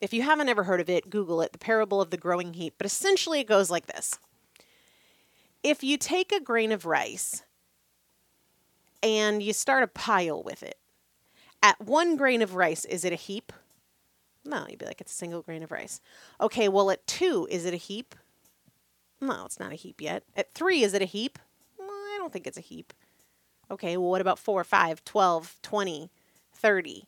If 0.00 0.14
you 0.14 0.22
haven't 0.22 0.48
ever 0.48 0.62
heard 0.62 0.80
of 0.80 0.88
it, 0.88 1.10
Google 1.10 1.42
it, 1.42 1.52
the 1.52 1.58
parable 1.58 2.00
of 2.00 2.10
the 2.10 2.16
growing 2.16 2.54
heap. 2.54 2.74
But 2.78 2.86
essentially, 2.86 3.40
it 3.40 3.46
goes 3.46 3.70
like 3.70 3.86
this 3.86 4.18
If 5.62 5.82
you 5.82 5.98
take 5.98 6.32
a 6.32 6.40
grain 6.40 6.72
of 6.72 6.86
rice 6.86 7.42
and 9.02 9.42
you 9.42 9.52
start 9.52 9.82
a 9.82 9.88
pile 9.88 10.42
with 10.42 10.62
it, 10.62 10.78
at 11.62 11.80
one 11.80 12.16
grain 12.16 12.40
of 12.40 12.54
rice, 12.54 12.84
is 12.86 13.04
it 13.04 13.12
a 13.12 13.16
heap? 13.16 13.52
No, 14.44 14.64
you'd 14.68 14.78
be 14.78 14.86
like, 14.86 15.00
it's 15.00 15.12
a 15.12 15.16
single 15.16 15.42
grain 15.42 15.62
of 15.62 15.70
rice. 15.70 16.00
Okay, 16.40 16.68
well, 16.68 16.90
at 16.90 17.06
two, 17.06 17.46
is 17.50 17.66
it 17.66 17.74
a 17.74 17.78
heap? 17.78 18.14
No, 19.20 19.44
it's 19.44 19.60
not 19.60 19.72
a 19.72 19.76
heap 19.76 20.00
yet. 20.00 20.24
At 20.34 20.52
three, 20.52 20.82
is 20.82 20.94
it 20.94 21.02
a 21.02 21.06
heap? 21.06 21.38
Well, 21.78 21.88
I 21.88 22.16
don't 22.18 22.32
think 22.32 22.46
it's 22.46 22.58
a 22.58 22.62
heap. 22.62 22.92
Okay, 23.70 23.96
well, 23.96 24.10
what 24.10 24.20
about 24.20 24.38
four, 24.38 24.64
five, 24.64 25.04
12, 25.04 25.58
20, 25.62 26.10
30? 26.54 27.04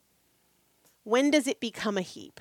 When 1.04 1.30
does 1.30 1.46
it 1.46 1.58
become 1.58 1.98
a 1.98 2.02
heap? 2.02 2.40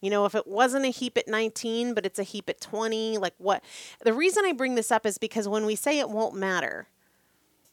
You 0.00 0.10
know, 0.10 0.26
if 0.26 0.34
it 0.34 0.46
wasn't 0.46 0.84
a 0.84 0.90
heap 0.90 1.16
at 1.16 1.28
19, 1.28 1.94
but 1.94 2.04
it's 2.04 2.18
a 2.18 2.24
heap 2.24 2.50
at 2.50 2.60
20, 2.60 3.18
like 3.18 3.34
what? 3.38 3.62
The 4.04 4.12
reason 4.12 4.44
I 4.44 4.52
bring 4.52 4.74
this 4.74 4.90
up 4.90 5.06
is 5.06 5.16
because 5.16 5.48
when 5.48 5.64
we 5.64 5.76
say 5.76 5.98
it 5.98 6.10
won't 6.10 6.34
matter, 6.34 6.88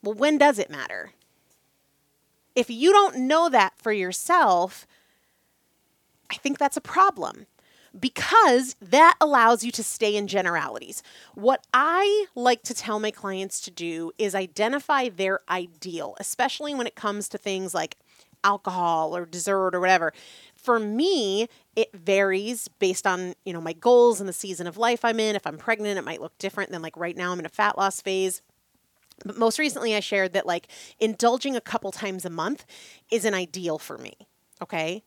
well, 0.04 0.14
when 0.14 0.38
does 0.38 0.60
it 0.60 0.70
matter? 0.70 1.12
If 2.56 2.70
you 2.70 2.92
don't 2.92 3.18
know 3.28 3.50
that 3.50 3.74
for 3.78 3.92
yourself, 3.92 4.86
I 6.30 6.36
think 6.36 6.58
that's 6.58 6.78
a 6.78 6.82
problem 6.82 7.48
because 8.00 8.76
that 8.82 9.16
allows 9.20 9.64
you 9.64 9.72
to 9.72 9.84
stay 9.84 10.16
in 10.16 10.28
generalities. 10.28 11.04
What 11.36 11.66
I 11.74 12.26
like 12.36 12.64
to 12.64 12.74
tell 12.74 13.00
my 13.00 13.12
clients 13.12 13.60
to 13.62 13.72
do 13.72 14.12
is 14.18 14.34
identify 14.34 15.10
their 15.10 15.40
ideal, 15.50 16.16
especially 16.20 16.74
when 16.74 16.88
it 16.88 16.96
comes 16.96 17.28
to 17.30 17.38
things 17.38 17.74
like 17.74 17.98
alcohol 18.44 19.16
or 19.16 19.26
dessert 19.26 19.76
or 19.76 19.80
whatever. 19.80 20.14
For 20.56 20.80
me, 20.80 21.48
it 21.76 21.94
varies 21.94 22.68
based 22.68 23.06
on, 23.06 23.34
you 23.46 23.54
know, 23.54 23.62
my 23.62 23.74
goals 23.74 24.20
and 24.20 24.30
the 24.30 24.34
season 24.34 24.68
of 24.68 24.78
life 24.78 25.04
I'm 25.04 25.20
in. 25.20 25.36
If 25.36 25.46
I'm 25.46 25.58
pregnant, 25.58 26.00
it 26.00 26.04
might 26.04 26.22
look 26.22 26.38
different 26.38 26.72
than 26.72 26.82
like 26.82 26.98
right 26.98 27.18
now 27.18 27.32
I'm 27.32 27.40
in 27.40 27.46
a 27.46 27.50
fat 27.50 27.78
loss 27.78 28.02
phase. 28.02 28.42
But 29.26 29.38
most 29.38 29.60
recently 29.60 29.96
I 29.96 30.00
shared 30.00 30.34
that 30.34 30.46
like 30.46 30.68
indulging 31.00 31.56
a 31.56 31.62
couple 31.62 31.92
times 31.92 32.26
a 32.26 32.30
month 32.30 32.66
is 33.12 33.26
an 33.26 33.34
ideal 33.34 33.78
for 33.78 33.98
me. 33.98 34.14
Okay? 34.62 35.04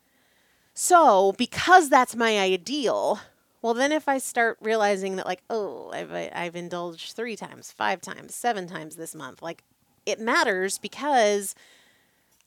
So, 0.74 1.32
because 1.38 1.88
that's 1.88 2.16
my 2.16 2.38
ideal, 2.38 3.20
well, 3.62 3.74
then 3.74 3.92
if 3.92 4.08
I 4.08 4.18
start 4.18 4.58
realizing 4.60 5.16
that, 5.16 5.26
like, 5.26 5.42
oh, 5.48 5.90
I've, 5.92 6.12
I've 6.12 6.56
indulged 6.56 7.14
three 7.14 7.36
times, 7.36 7.70
five 7.70 8.00
times, 8.00 8.34
seven 8.34 8.66
times 8.66 8.96
this 8.96 9.14
month, 9.14 9.40
like, 9.40 9.62
it 10.04 10.20
matters 10.20 10.78
because 10.78 11.54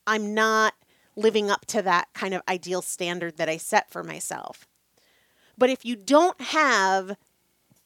I'm 0.05 0.33
not 0.33 0.73
living 1.15 1.49
up 1.49 1.65
to 1.67 1.81
that 1.81 2.09
kind 2.13 2.33
of 2.33 2.41
ideal 2.47 2.81
standard 2.81 3.37
that 3.37 3.49
I 3.49 3.57
set 3.57 3.89
for 3.89 4.03
myself. 4.03 4.67
But 5.57 5.69
if 5.69 5.85
you 5.85 5.95
don't 5.95 6.39
have 6.39 7.17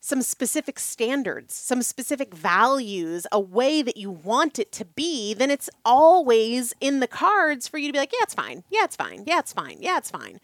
some 0.01 0.23
specific 0.23 0.79
standards, 0.79 1.53
some 1.55 1.83
specific 1.83 2.33
values, 2.33 3.27
a 3.31 3.39
way 3.39 3.83
that 3.83 3.97
you 3.97 4.09
want 4.09 4.57
it 4.57 4.71
to 4.73 4.83
be, 4.83 5.33
then 5.35 5.51
it's 5.51 5.69
always 5.85 6.73
in 6.81 6.99
the 6.99 7.07
cards 7.07 7.67
for 7.67 7.77
you 7.77 7.87
to 7.87 7.93
be 7.93 7.99
like, 7.99 8.11
yeah, 8.11 8.23
it's 8.23 8.33
fine. 8.33 8.63
Yeah, 8.69 8.83
it's 8.83 8.95
fine. 8.95 9.23
Yeah, 9.27 9.39
it's 9.39 9.53
fine. 9.53 9.77
Yeah, 9.79 9.99
it's 9.99 10.09
fine. 10.09 10.39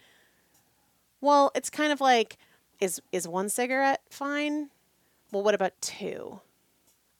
Well, 1.19 1.51
it's 1.55 1.71
kind 1.71 1.91
of 1.91 1.99
like 1.99 2.37
is 2.79 3.01
is 3.11 3.27
one 3.27 3.49
cigarette 3.49 4.01
fine? 4.09 4.69
Well, 5.31 5.43
what 5.43 5.55
about 5.55 5.73
two? 5.81 6.39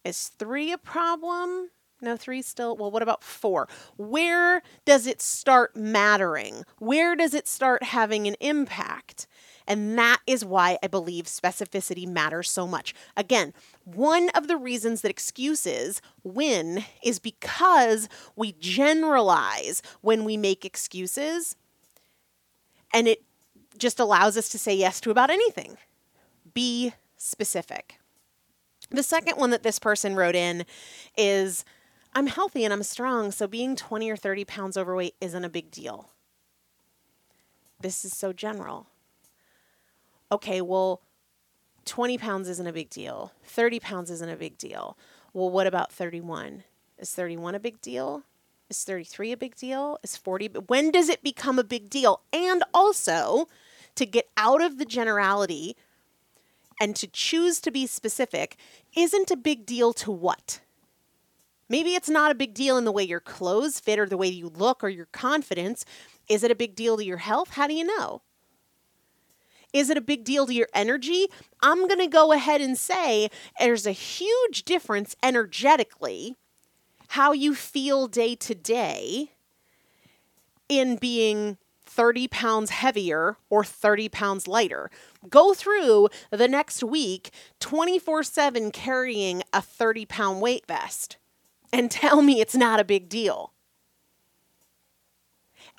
Is 0.06 0.30
3 0.38 0.72
a 0.72 0.78
problem? 0.78 1.70
No, 2.00 2.16
three 2.16 2.44
still. 2.44 2.78
Well, 2.78 2.92
what 2.92 3.02
about 3.02 3.24
four? 3.24 3.68
Where 3.98 4.62
does 4.86 5.08
it 5.08 5.22
start 5.22 5.76
mattering? 5.76 6.64
Where 6.78 7.16
does 7.16 7.34
it 7.34 7.48
start 7.48 7.82
having 7.84 8.28
an 8.28 8.36
impact? 8.40 9.26
And 9.68 9.98
that 9.98 10.22
is 10.26 10.46
why 10.46 10.78
I 10.82 10.88
believe 10.88 11.26
specificity 11.26 12.08
matters 12.08 12.50
so 12.50 12.66
much. 12.66 12.94
Again, 13.18 13.54
one 13.84 14.30
of 14.30 14.48
the 14.48 14.56
reasons 14.56 15.02
that 15.02 15.12
excuses 15.12 16.02
win 16.24 16.86
is 17.04 17.20
because 17.20 18.08
we 18.36 18.54
generalize 18.54 19.82
when 20.02 20.24
we 20.24 20.38
make 20.38 20.64
excuses 20.64 21.56
and 22.94 23.08
it 23.08 23.24
just 23.78 24.00
allows 24.00 24.38
us 24.38 24.48
to 24.50 24.58
say 24.58 24.74
yes 24.74 25.02
to 25.02 25.12
about 25.12 25.30
anything. 25.30 25.78
Be 26.54 26.94
specific. 27.18 28.00
The 28.90 29.04
second 29.04 29.38
one 29.38 29.50
that 29.50 29.64
this 29.64 29.80
person 29.80 30.16
wrote 30.16 30.36
in 30.36 30.66
is 31.18 31.66
I'm 32.16 32.28
healthy 32.28 32.64
and 32.64 32.74
I'm 32.74 32.84
strong, 32.84 33.32
so 33.32 33.48
being 33.48 33.76
20 33.76 34.10
or 34.10 34.16
30 34.16 34.46
pounds 34.46 34.78
overweight 34.78 35.16
isn't 35.20 35.44
a 35.44 35.50
big 35.50 35.70
deal. 35.70 36.10
This 37.82 38.06
is 38.06 38.16
so 38.16 38.32
general 38.32 38.88
okay, 40.32 40.62
well, 40.62 41.02
20 41.86 42.18
pounds 42.18 42.50
isn't 42.50 42.68
a 42.68 42.74
big 42.74 42.90
deal. 42.90 43.32
30 43.44 43.80
pounds 43.80 44.12
isn't 44.12 44.30
a 44.30 44.36
big 44.36 44.58
deal. 44.58 44.98
Well, 45.34 45.50
what 45.50 45.68
about 45.68 45.92
31? 45.92 46.64
Is 46.98 47.12
31 47.12 47.56
a 47.56 47.60
big 47.60 47.82
deal? 47.82 48.24
Is 48.70 48.84
33 48.84 49.32
a 49.32 49.38
big 49.38 49.56
deal? 49.56 49.98
Is 50.04 50.18
40? 50.18 50.48
When 50.68 50.92
does 50.92 51.10
it 51.10 51.24
become 51.24 51.58
a 51.58 51.64
big 51.64 51.90
deal? 51.90 52.22
And 52.34 52.64
also, 52.74 53.48
to 53.96 54.06
get 54.06 54.30
out 54.36 54.62
of 54.62 54.78
the 54.78 54.86
generality 54.86 55.76
and 56.80 56.96
to 56.96 57.08
choose 57.08 57.60
to 57.62 57.72
be 57.72 57.88
specific 57.88 58.58
isn't 58.96 59.32
a 59.32 59.38
big 59.38 59.66
deal 59.66 59.94
to 59.94 60.12
what? 60.12 60.60
Maybe 61.70 61.96
it's 61.96 62.10
not 62.10 62.32
a 62.32 62.36
big 62.36 62.54
deal 62.54 62.78
in 62.78 62.86
the 62.86 62.92
way 62.92 63.04
your 63.04 63.20
clothes 63.20 63.80
fit 63.80 64.00
or 64.00 64.06
the 64.06 64.18
way 64.18 64.28
you 64.28 64.50
look 64.50 64.84
or 64.84 64.90
your 64.90 65.08
confidence. 65.08 65.86
Is 66.30 66.44
it 66.44 66.52
a 66.52 66.56
big 66.56 66.76
deal 66.76 66.98
to 66.98 67.06
your 67.06 67.18
health? 67.18 67.52
How 67.52 67.68
do 67.68 67.74
you 67.74 67.84
know? 67.84 68.22
Is 69.74 69.90
it 69.90 69.98
a 69.98 70.02
big 70.02 70.24
deal 70.24 70.48
to 70.48 70.54
your 70.54 70.70
energy? 70.74 71.28
I'm 71.62 71.88
going 71.88 72.00
to 72.00 72.08
go 72.08 72.32
ahead 72.32 72.62
and 72.62 72.78
say 72.78 73.30
there's 73.60 73.86
a 73.86 73.92
huge 73.92 74.64
difference 74.64 75.16
energetically 75.22 76.36
how 77.10 77.32
you 77.32 77.56
feel 77.56 78.08
day 78.08 78.36
to 78.36 78.54
day 78.54 79.32
in 80.70 80.98
being 80.98 81.58
30 81.86 82.28
pounds 82.28 82.70
heavier 82.70 83.38
or 83.50 83.64
30 83.64 84.10
pounds 84.10 84.48
lighter. 84.48 84.90
Go 85.30 85.54
through 85.54 86.10
the 86.32 86.48
next 86.48 86.84
week 86.84 87.32
24 87.60 88.24
7 88.24 88.72
carrying 88.72 89.42
a 89.54 89.62
30 89.62 90.06
pound 90.06 90.42
weight 90.42 90.66
vest 90.68 91.18
and 91.72 91.90
tell 91.90 92.22
me 92.22 92.40
it's 92.40 92.56
not 92.56 92.80
a 92.80 92.86
big 92.86 93.10
deal. 93.10 93.54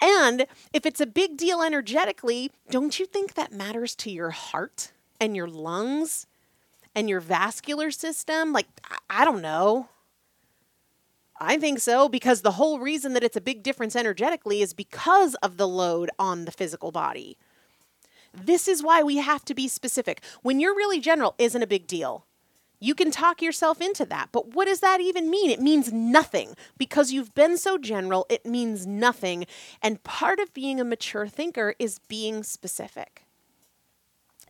And 0.01 0.47
if 0.73 0.87
it's 0.87 1.01
a 1.01 1.07
big 1.07 1.37
deal 1.37 1.63
energetically, 1.63 2.53
don't 2.71 2.99
you 2.99 3.07
think 3.07 3.35
that 3.35 3.53
matters 3.53 3.95
to 3.97 4.11
your 4.11 4.31
heart 4.31 4.93
and 5.21 5.37
your 5.37 5.49
lungs 5.49 6.27
and 6.95 7.09
your 7.09 7.21
vascular 7.21 7.91
system? 7.91 8.53
Like, 8.53 8.67
I 9.11 9.25
don't 9.25 9.43
know. 9.43 9.89
I 11.41 11.57
think 11.57 11.79
so 11.79 12.09
because 12.09 12.43
the 12.43 12.53
whole 12.53 12.81
reason 12.81 13.13
that 13.15 13.23
it's 13.23 13.37
a 13.37 13.41
big 13.41 13.63
difference 13.63 13.95
energetically 13.95 14.61
is 14.61 14.73
because 14.73 15.35
of 15.37 15.57
the 15.57 15.69
load 15.69 16.11
on 16.19 16.45
the 16.45 16.53
physical 16.53 16.91
body. 16.91 17.37
This 18.35 18.69
is 18.69 18.83
why 18.83 19.03
we 19.03 19.17
have 19.19 19.45
to 19.47 19.55
be 19.55 19.69
specific. 19.69 20.23
When 20.43 20.61
you're 20.61 20.75
really 20.75 21.01
general, 21.01 21.35
isn't 21.39 21.63
a 21.63 21.67
big 21.67 21.87
deal. 21.87 22.25
You 22.81 22.95
can 22.95 23.11
talk 23.11 23.43
yourself 23.43 23.81
into 23.81 24.05
that, 24.07 24.29
but 24.31 24.55
what 24.55 24.67
does 24.67 24.81
that 24.81 25.01
even 25.01 25.31
mean? 25.31 25.51
It 25.51 25.61
means 25.61 25.93
nothing. 25.93 26.55
Because 26.77 27.11
you've 27.13 27.35
been 27.35 27.59
so 27.59 27.77
general, 27.77 28.25
it 28.31 28.47
means 28.47 28.87
nothing. 28.87 29.47
And 29.83 30.03
part 30.05 30.39
of 30.39 30.55
being 30.55 30.81
a 30.81 30.85
mature 30.85 31.27
thinker 31.27 31.75
is 31.79 31.99
being 32.09 32.45
specific. 32.45 33.25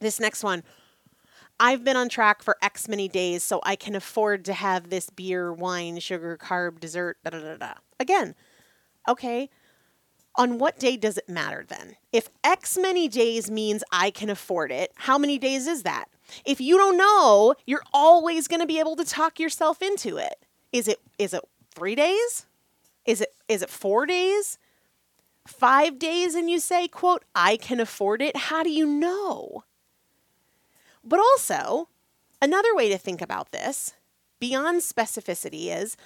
This 0.00 0.20
next 0.20 0.44
one 0.44 0.62
I've 1.60 1.82
been 1.82 1.96
on 1.96 2.08
track 2.08 2.42
for 2.42 2.56
X 2.62 2.86
many 2.86 3.08
days, 3.08 3.42
so 3.42 3.60
I 3.64 3.74
can 3.74 3.96
afford 3.96 4.44
to 4.44 4.52
have 4.52 4.90
this 4.90 5.10
beer, 5.10 5.52
wine, 5.52 5.98
sugar, 5.98 6.38
carb, 6.40 6.78
dessert, 6.78 7.18
da 7.24 7.30
da 7.30 7.40
da 7.40 7.56
da. 7.56 7.74
Again, 7.98 8.36
okay, 9.08 9.50
on 10.36 10.58
what 10.58 10.78
day 10.78 10.96
does 10.96 11.18
it 11.18 11.28
matter 11.28 11.64
then? 11.66 11.96
If 12.12 12.28
X 12.44 12.78
many 12.78 13.08
days 13.08 13.50
means 13.50 13.82
I 13.90 14.10
can 14.10 14.30
afford 14.30 14.70
it, 14.70 14.92
how 14.94 15.18
many 15.18 15.36
days 15.36 15.66
is 15.66 15.82
that? 15.82 16.06
If 16.44 16.60
you 16.60 16.76
don't 16.76 16.96
know, 16.96 17.54
you're 17.66 17.84
always 17.92 18.48
going 18.48 18.60
to 18.60 18.66
be 18.66 18.78
able 18.78 18.96
to 18.96 19.04
talk 19.04 19.40
yourself 19.40 19.82
into 19.82 20.16
it. 20.16 20.44
Is 20.72 20.88
it 20.88 21.00
is 21.18 21.32
it 21.34 21.42
3 21.74 21.94
days? 21.94 22.46
Is 23.04 23.20
it 23.20 23.34
is 23.48 23.62
it 23.62 23.70
4 23.70 24.06
days? 24.06 24.58
5 25.46 25.98
days 25.98 26.34
and 26.34 26.50
you 26.50 26.60
say, 26.60 26.88
quote, 26.88 27.24
I 27.34 27.56
can 27.56 27.80
afford 27.80 28.20
it. 28.20 28.36
How 28.36 28.62
do 28.62 28.70
you 28.70 28.86
know? 28.86 29.64
But 31.02 31.20
also, 31.20 31.88
another 32.42 32.74
way 32.74 32.90
to 32.90 32.98
think 32.98 33.22
about 33.22 33.50
this, 33.50 33.94
beyond 34.40 34.82
specificity 34.82 35.74
is 35.74 35.96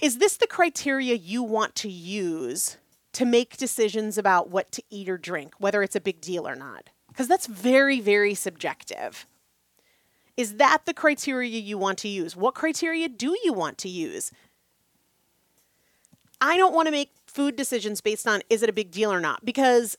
is 0.00 0.18
this 0.18 0.36
the 0.36 0.46
criteria 0.46 1.14
you 1.14 1.42
want 1.42 1.74
to 1.76 1.90
use 1.90 2.76
to 3.12 3.24
make 3.24 3.56
decisions 3.56 4.18
about 4.18 4.50
what 4.50 4.70
to 4.72 4.82
eat 4.90 5.08
or 5.08 5.16
drink, 5.16 5.54
whether 5.58 5.82
it's 5.82 5.96
a 5.96 6.00
big 6.00 6.20
deal 6.20 6.46
or 6.46 6.54
not? 6.54 6.90
Because 7.16 7.28
that's 7.28 7.46
very, 7.46 7.98
very 7.98 8.34
subjective. 8.34 9.26
Is 10.36 10.56
that 10.56 10.82
the 10.84 10.92
criteria 10.92 11.58
you 11.58 11.78
want 11.78 11.96
to 12.00 12.08
use? 12.08 12.36
What 12.36 12.54
criteria 12.54 13.08
do 13.08 13.34
you 13.42 13.54
want 13.54 13.78
to 13.78 13.88
use? 13.88 14.32
I 16.42 16.58
don't 16.58 16.74
want 16.74 16.88
to 16.88 16.92
make 16.92 17.12
food 17.26 17.56
decisions 17.56 18.02
based 18.02 18.28
on 18.28 18.42
is 18.50 18.62
it 18.62 18.68
a 18.68 18.74
big 18.74 18.90
deal 18.90 19.10
or 19.10 19.18
not 19.18 19.46
because 19.46 19.96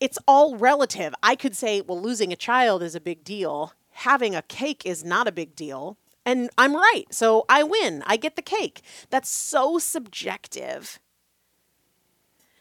it's 0.00 0.18
all 0.26 0.56
relative. 0.56 1.14
I 1.22 1.36
could 1.36 1.54
say, 1.54 1.80
well, 1.80 2.00
losing 2.00 2.32
a 2.32 2.36
child 2.36 2.82
is 2.82 2.96
a 2.96 3.00
big 3.00 3.22
deal, 3.22 3.72
having 3.90 4.34
a 4.34 4.42
cake 4.42 4.84
is 4.84 5.04
not 5.04 5.28
a 5.28 5.32
big 5.32 5.54
deal. 5.54 5.96
And 6.26 6.50
I'm 6.58 6.74
right. 6.74 7.04
So 7.10 7.44
I 7.48 7.62
win. 7.62 8.02
I 8.04 8.16
get 8.16 8.34
the 8.34 8.42
cake. 8.42 8.82
That's 9.10 9.30
so 9.30 9.78
subjective 9.78 10.98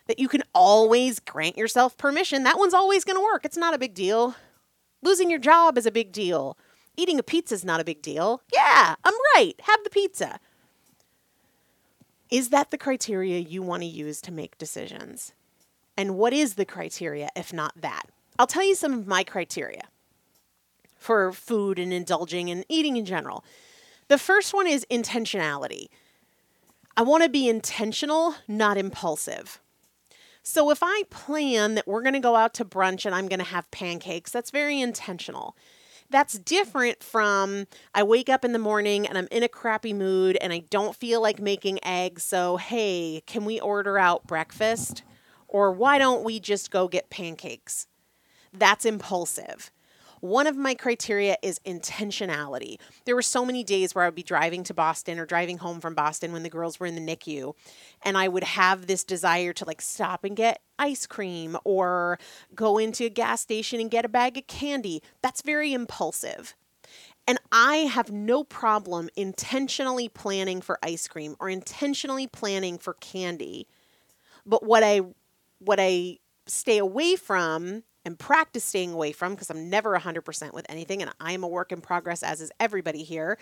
that 0.07 0.19
you 0.19 0.27
can 0.27 0.43
always 0.53 1.19
grant 1.19 1.57
yourself 1.57 1.97
permission. 1.97 2.43
That 2.43 2.57
one's 2.57 2.73
always 2.73 3.03
going 3.03 3.17
to 3.17 3.23
work. 3.23 3.45
It's 3.45 3.57
not 3.57 3.73
a 3.73 3.77
big 3.77 3.93
deal. 3.93 4.35
Losing 5.01 5.29
your 5.29 5.39
job 5.39 5.77
is 5.77 5.85
a 5.85 5.91
big 5.91 6.11
deal. 6.11 6.57
Eating 6.95 7.19
a 7.19 7.23
pizza 7.23 7.53
is 7.53 7.63
not 7.63 7.79
a 7.79 7.85
big 7.85 8.01
deal. 8.01 8.41
Yeah, 8.53 8.95
I'm 9.03 9.13
right. 9.35 9.53
Have 9.61 9.83
the 9.83 9.89
pizza. 9.89 10.39
Is 12.31 12.49
that 12.49 12.71
the 12.71 12.77
criteria 12.77 13.39
you 13.39 13.61
want 13.61 13.83
to 13.83 13.87
use 13.87 14.21
to 14.21 14.31
make 14.31 14.57
decisions? 14.57 15.33
And 15.95 16.17
what 16.17 16.33
is 16.33 16.55
the 16.55 16.65
criteria 16.65 17.29
if 17.35 17.53
not 17.53 17.73
that? 17.81 18.03
I'll 18.39 18.47
tell 18.47 18.65
you 18.65 18.75
some 18.75 18.93
of 18.93 19.07
my 19.07 19.23
criteria 19.23 19.83
for 20.97 21.31
food 21.31 21.79
and 21.79 21.93
indulging 21.93 22.49
and 22.49 22.65
eating 22.69 22.97
in 22.97 23.05
general. 23.05 23.45
The 24.07 24.17
first 24.17 24.53
one 24.53 24.67
is 24.67 24.85
intentionality. 24.91 25.87
I 26.95 27.03
want 27.03 27.23
to 27.23 27.29
be 27.29 27.47
intentional, 27.47 28.35
not 28.47 28.77
impulsive. 28.77 29.59
So 30.49 30.71
if 30.71 30.79
I 30.81 31.03
plan 31.09 31.75
that 31.75 31.89
we're 31.89 32.01
going 32.01 32.13
to 32.13 32.21
go 32.21 32.37
out 32.37 32.53
to 32.53 32.63
brunch 32.63 33.05
and 33.05 33.13
I'm 33.13 33.27
going 33.27 33.39
to 33.39 33.45
have 33.45 33.69
pancakes, 33.69 34.31
that's 34.31 34.49
very 34.49 34.79
intentional. 34.79 35.57
That's 36.09 36.39
different 36.39 37.03
from 37.03 37.65
I 37.93 38.03
wake 38.03 38.29
up 38.29 38.45
in 38.45 38.53
the 38.53 38.57
morning 38.57 39.05
and 39.05 39.17
I'm 39.17 39.27
in 39.29 39.43
a 39.43 39.49
crappy 39.49 39.91
mood 39.91 40.37
and 40.39 40.53
I 40.53 40.59
don't 40.69 40.95
feel 40.95 41.21
like 41.21 41.41
making 41.41 41.83
eggs. 41.83 42.23
So, 42.23 42.55
hey, 42.55 43.23
can 43.27 43.43
we 43.43 43.59
order 43.59 43.99
out 43.99 44.25
breakfast? 44.25 45.03
Or 45.49 45.69
why 45.73 45.97
don't 45.97 46.23
we 46.23 46.39
just 46.39 46.71
go 46.71 46.87
get 46.87 47.09
pancakes? 47.09 47.87
That's 48.53 48.85
impulsive. 48.85 49.69
One 50.27 50.45
of 50.45 50.57
my 50.57 50.75
criteria 50.75 51.37
is 51.41 51.57
intentionality. 51.65 52.81
There 53.05 53.15
were 53.15 53.21
so 53.21 53.45
many 53.45 53.63
days 53.63 53.95
where 53.95 54.03
I 54.03 54.07
would 54.07 54.15
be 54.15 54.23
driving 54.23 54.61
to 54.65 54.73
Boston 54.73 55.19
or 55.19 55.25
driving 55.25 55.57
home 55.57 55.79
from 55.79 55.95
Boston 55.95 56.33
when 56.33 56.43
the 56.43 56.49
girls 56.49 56.81
were 56.81 56.85
in 56.85 56.95
the 56.95 57.15
NICU, 57.15 57.53
and 58.03 58.17
I 58.17 58.27
would 58.27 58.43
have 58.43 58.87
this 58.87 59.05
desire 59.05 59.53
to 59.53 59.63
like 59.63 59.81
stop 59.81 60.25
and 60.25 60.35
get 60.35 60.61
ice 60.77 61.05
cream 61.05 61.55
or 61.63 62.19
go 62.53 62.77
into 62.77 63.05
a 63.05 63.09
gas 63.09 63.39
station 63.39 63.79
and 63.79 63.89
get 63.89 64.03
a 64.03 64.09
bag 64.09 64.37
of 64.37 64.47
candy. 64.47 65.01
That's 65.21 65.41
very 65.41 65.71
impulsive. 65.71 66.55
And 67.25 67.39
I 67.53 67.77
have 67.77 68.11
no 68.11 68.43
problem 68.43 69.09
intentionally 69.15 70.09
planning 70.09 70.59
for 70.59 70.77
ice 70.83 71.07
cream 71.07 71.37
or 71.39 71.47
intentionally 71.47 72.27
planning 72.27 72.77
for 72.77 72.95
candy. 72.95 73.65
But 74.45 74.61
what 74.65 74.83
I 74.83 75.03
what 75.59 75.79
I 75.79 76.17
stay 76.47 76.79
away 76.79 77.15
from 77.15 77.83
and 78.07 78.17
practice 78.17 78.63
staying 78.63 78.93
away 78.93 79.11
from 79.11 79.33
because 79.33 79.49
I'm 79.49 79.69
never 79.69 79.95
100% 79.99 80.53
with 80.53 80.65
anything 80.69 81.01
and 81.01 81.11
I'm 81.19 81.43
a 81.43 81.47
work 81.47 81.73
in 81.73 81.81
progress, 81.81 82.23
as 82.23 82.39
is 82.39 82.51
everybody 82.57 83.03
here. 83.03 83.37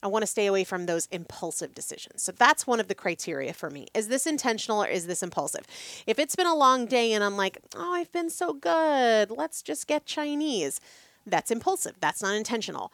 I 0.00 0.06
want 0.06 0.22
to 0.22 0.28
stay 0.28 0.46
away 0.46 0.62
from 0.62 0.86
those 0.86 1.06
impulsive 1.10 1.74
decisions. 1.74 2.22
So 2.22 2.30
that's 2.30 2.68
one 2.68 2.78
of 2.78 2.86
the 2.86 2.94
criteria 2.94 3.52
for 3.52 3.68
me. 3.68 3.88
Is 3.94 4.06
this 4.06 4.24
intentional 4.24 4.84
or 4.84 4.86
is 4.86 5.08
this 5.08 5.24
impulsive? 5.24 5.66
If 6.06 6.20
it's 6.20 6.36
been 6.36 6.46
a 6.46 6.54
long 6.54 6.86
day 6.86 7.12
and 7.14 7.24
I'm 7.24 7.36
like, 7.36 7.58
oh, 7.74 7.94
I've 7.94 8.12
been 8.12 8.30
so 8.30 8.52
good, 8.52 9.32
let's 9.32 9.60
just 9.60 9.88
get 9.88 10.06
Chinese, 10.06 10.80
that's 11.26 11.50
impulsive. 11.50 11.96
That's 11.98 12.22
not 12.22 12.36
intentional 12.36 12.92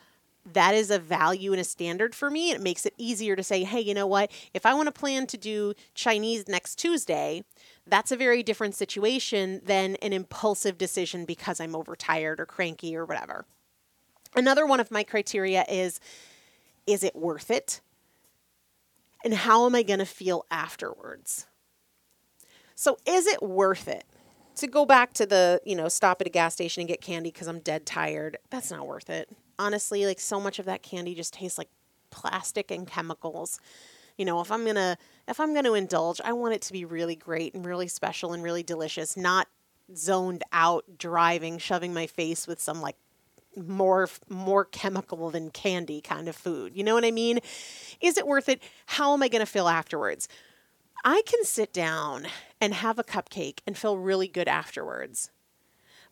that 0.51 0.75
is 0.75 0.91
a 0.91 0.99
value 0.99 1.53
and 1.53 1.61
a 1.61 1.65
standard 1.65 2.17
for 2.17 2.29
me. 2.29 2.51
It 2.51 2.61
makes 2.61 2.85
it 2.85 2.95
easier 2.99 3.37
to 3.37 3.45
say, 3.45 3.63
hey, 3.63 3.81
you 3.81 3.95
know 3.95 4.09
what? 4.09 4.31
If 4.53 4.67
I 4.67 4.75
want 4.75 4.87
to 4.89 4.93
plan 4.93 5.27
to 5.29 5.37
do 5.37 5.75
Chinese 5.95 6.49
next 6.49 6.77
Tuesday, 6.77 7.45
that's 7.87 8.13
a 8.13 8.17
very 8.17 8.43
different 8.43 8.75
situation 8.75 9.61
than 9.65 9.97
an 9.97 10.13
impulsive 10.13 10.79
decision 10.79 11.25
because 11.25 11.61
I'm 11.61 11.75
overtired 11.75 12.41
or 12.41 12.47
cranky 12.47 12.97
or 12.97 13.05
whatever. 13.05 13.45
Another 14.35 14.67
one 14.67 14.81
of 14.81 14.91
my 14.91 15.03
criteria 15.03 15.65
is 15.69 16.01
is 16.87 17.05
it 17.05 17.15
worth 17.15 17.51
it? 17.51 17.81
And 19.25 19.35
how 19.35 19.67
am 19.67 19.75
I 19.75 19.83
going 19.83 20.01
to 20.01 20.07
feel 20.07 20.47
afterwards? 20.51 21.47
So, 22.75 22.97
is 23.07 23.27
it 23.27 23.41
worth 23.43 23.87
it? 23.87 24.05
To 24.57 24.67
go 24.67 24.85
back 24.85 25.13
to 25.15 25.27
the, 25.27 25.61
you 25.65 25.77
know, 25.77 25.89
stop 25.89 26.21
at 26.21 26.27
a 26.27 26.31
gas 26.31 26.55
station 26.55 26.81
and 26.81 26.89
get 26.89 27.01
candy 27.01 27.31
because 27.31 27.47
I'm 27.47 27.61
dead 27.61 27.87
tired, 27.87 28.39
that's 28.51 28.71
not 28.71 28.87
worth 28.87 29.09
it. 29.09 29.29
Honestly, 29.59 30.05
like 30.07 30.19
so 30.19 30.41
much 30.41 30.59
of 30.59 30.67
that 30.67 30.83
candy 30.83 31.15
just 31.15 31.35
tastes 31.35 31.57
like 31.57 31.69
plastic 32.11 32.71
and 32.71 32.87
chemicals 32.87 33.61
you 34.17 34.25
know, 34.25 34.41
if 34.41 34.51
I'm 34.51 34.65
to 34.77 34.97
if 35.29 35.41
I'm 35.41 35.55
to 35.65 35.75
indulge, 35.75 36.21
I 36.25 36.33
want 36.33 36.55
it 36.55 36.63
to 36.63 36.73
be 36.73 36.85
really 36.85 37.17
great 37.17 37.55
and 37.55 37.65
really 37.65 37.89
special 37.89 38.33
and 38.33 38.43
really 38.43 38.63
delicious, 38.63 39.17
not 39.17 39.49
zoned 39.95 40.43
out 40.53 40.85
driving, 40.99 41.59
shoving 41.59 41.93
my 41.93 42.07
face 42.07 42.47
with 42.47 42.61
some 42.61 42.81
like 42.81 42.97
more 43.57 44.09
more 44.29 44.65
chemical 44.65 45.31
than 45.31 45.51
candy 45.51 46.01
kind 46.01 46.29
of 46.29 46.37
food. 46.37 46.77
You 46.77 46.85
know 46.85 46.95
what 46.95 47.05
I 47.05 47.11
mean? 47.11 47.41
Is 48.01 48.17
it 48.17 48.27
worth 48.27 48.49
it? 48.49 48.63
How 48.87 49.13
am 49.13 49.23
I 49.23 49.29
to 49.45 49.51
feel 49.51 49.69
afterwards? 49.69 50.29
I 51.05 51.23
can 51.27 51.45
sit 51.45 51.73
down 51.73 52.27
and 52.61 52.75
have 52.75 52.99
a 52.99 53.05
cupcake 53.05 53.59
and 53.67 53.77
feel 53.77 53.97
really 53.99 54.29
good 54.29 54.49
afterwards. 54.49 55.31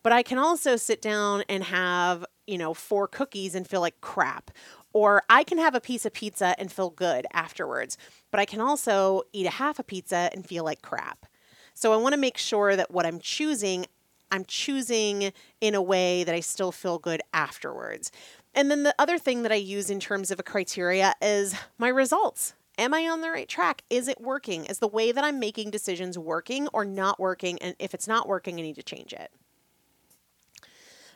But 0.02 0.12
I 0.12 0.22
can 0.22 0.38
also 0.38 0.76
sit 0.76 1.02
down 1.02 1.44
and 1.48 1.62
have, 1.64 2.24
you 2.46 2.58
know, 2.58 2.74
four 2.74 3.06
cookies 3.06 3.54
and 3.54 3.68
feel 3.68 3.80
like 3.80 4.00
crap 4.00 4.50
or 4.92 5.22
I 5.28 5.44
can 5.44 5.58
have 5.58 5.74
a 5.74 5.80
piece 5.80 6.04
of 6.04 6.12
pizza 6.12 6.54
and 6.58 6.70
feel 6.70 6.90
good 6.90 7.26
afterwards, 7.32 7.96
but 8.30 8.40
I 8.40 8.44
can 8.44 8.60
also 8.60 9.22
eat 9.32 9.46
a 9.46 9.50
half 9.50 9.78
a 9.78 9.84
pizza 9.84 10.30
and 10.32 10.46
feel 10.46 10.64
like 10.64 10.82
crap. 10.82 11.26
So 11.74 11.92
I 11.92 11.96
want 11.96 12.14
to 12.14 12.20
make 12.20 12.36
sure 12.36 12.76
that 12.76 12.90
what 12.90 13.06
I'm 13.06 13.20
choosing, 13.20 13.86
I'm 14.30 14.44
choosing 14.44 15.32
in 15.60 15.74
a 15.74 15.82
way 15.82 16.24
that 16.24 16.34
I 16.34 16.40
still 16.40 16.72
feel 16.72 16.98
good 16.98 17.22
afterwards. 17.32 18.10
And 18.54 18.70
then 18.70 18.82
the 18.82 18.94
other 18.98 19.18
thing 19.18 19.42
that 19.42 19.52
I 19.52 19.56
use 19.56 19.90
in 19.90 20.00
terms 20.00 20.30
of 20.30 20.40
a 20.40 20.42
criteria 20.42 21.14
is 21.22 21.54
my 21.78 21.88
results 21.88 22.54
Am 22.80 22.94
I 22.94 23.06
on 23.08 23.20
the 23.20 23.30
right 23.30 23.46
track? 23.46 23.82
Is 23.90 24.08
it 24.08 24.22
working? 24.22 24.64
Is 24.64 24.78
the 24.78 24.88
way 24.88 25.12
that 25.12 25.22
I'm 25.22 25.38
making 25.38 25.70
decisions 25.70 26.16
working 26.16 26.66
or 26.72 26.86
not 26.86 27.20
working? 27.20 27.58
And 27.60 27.76
if 27.78 27.92
it's 27.92 28.08
not 28.08 28.26
working, 28.26 28.58
I 28.58 28.62
need 28.62 28.76
to 28.76 28.82
change 28.82 29.12
it. 29.12 29.30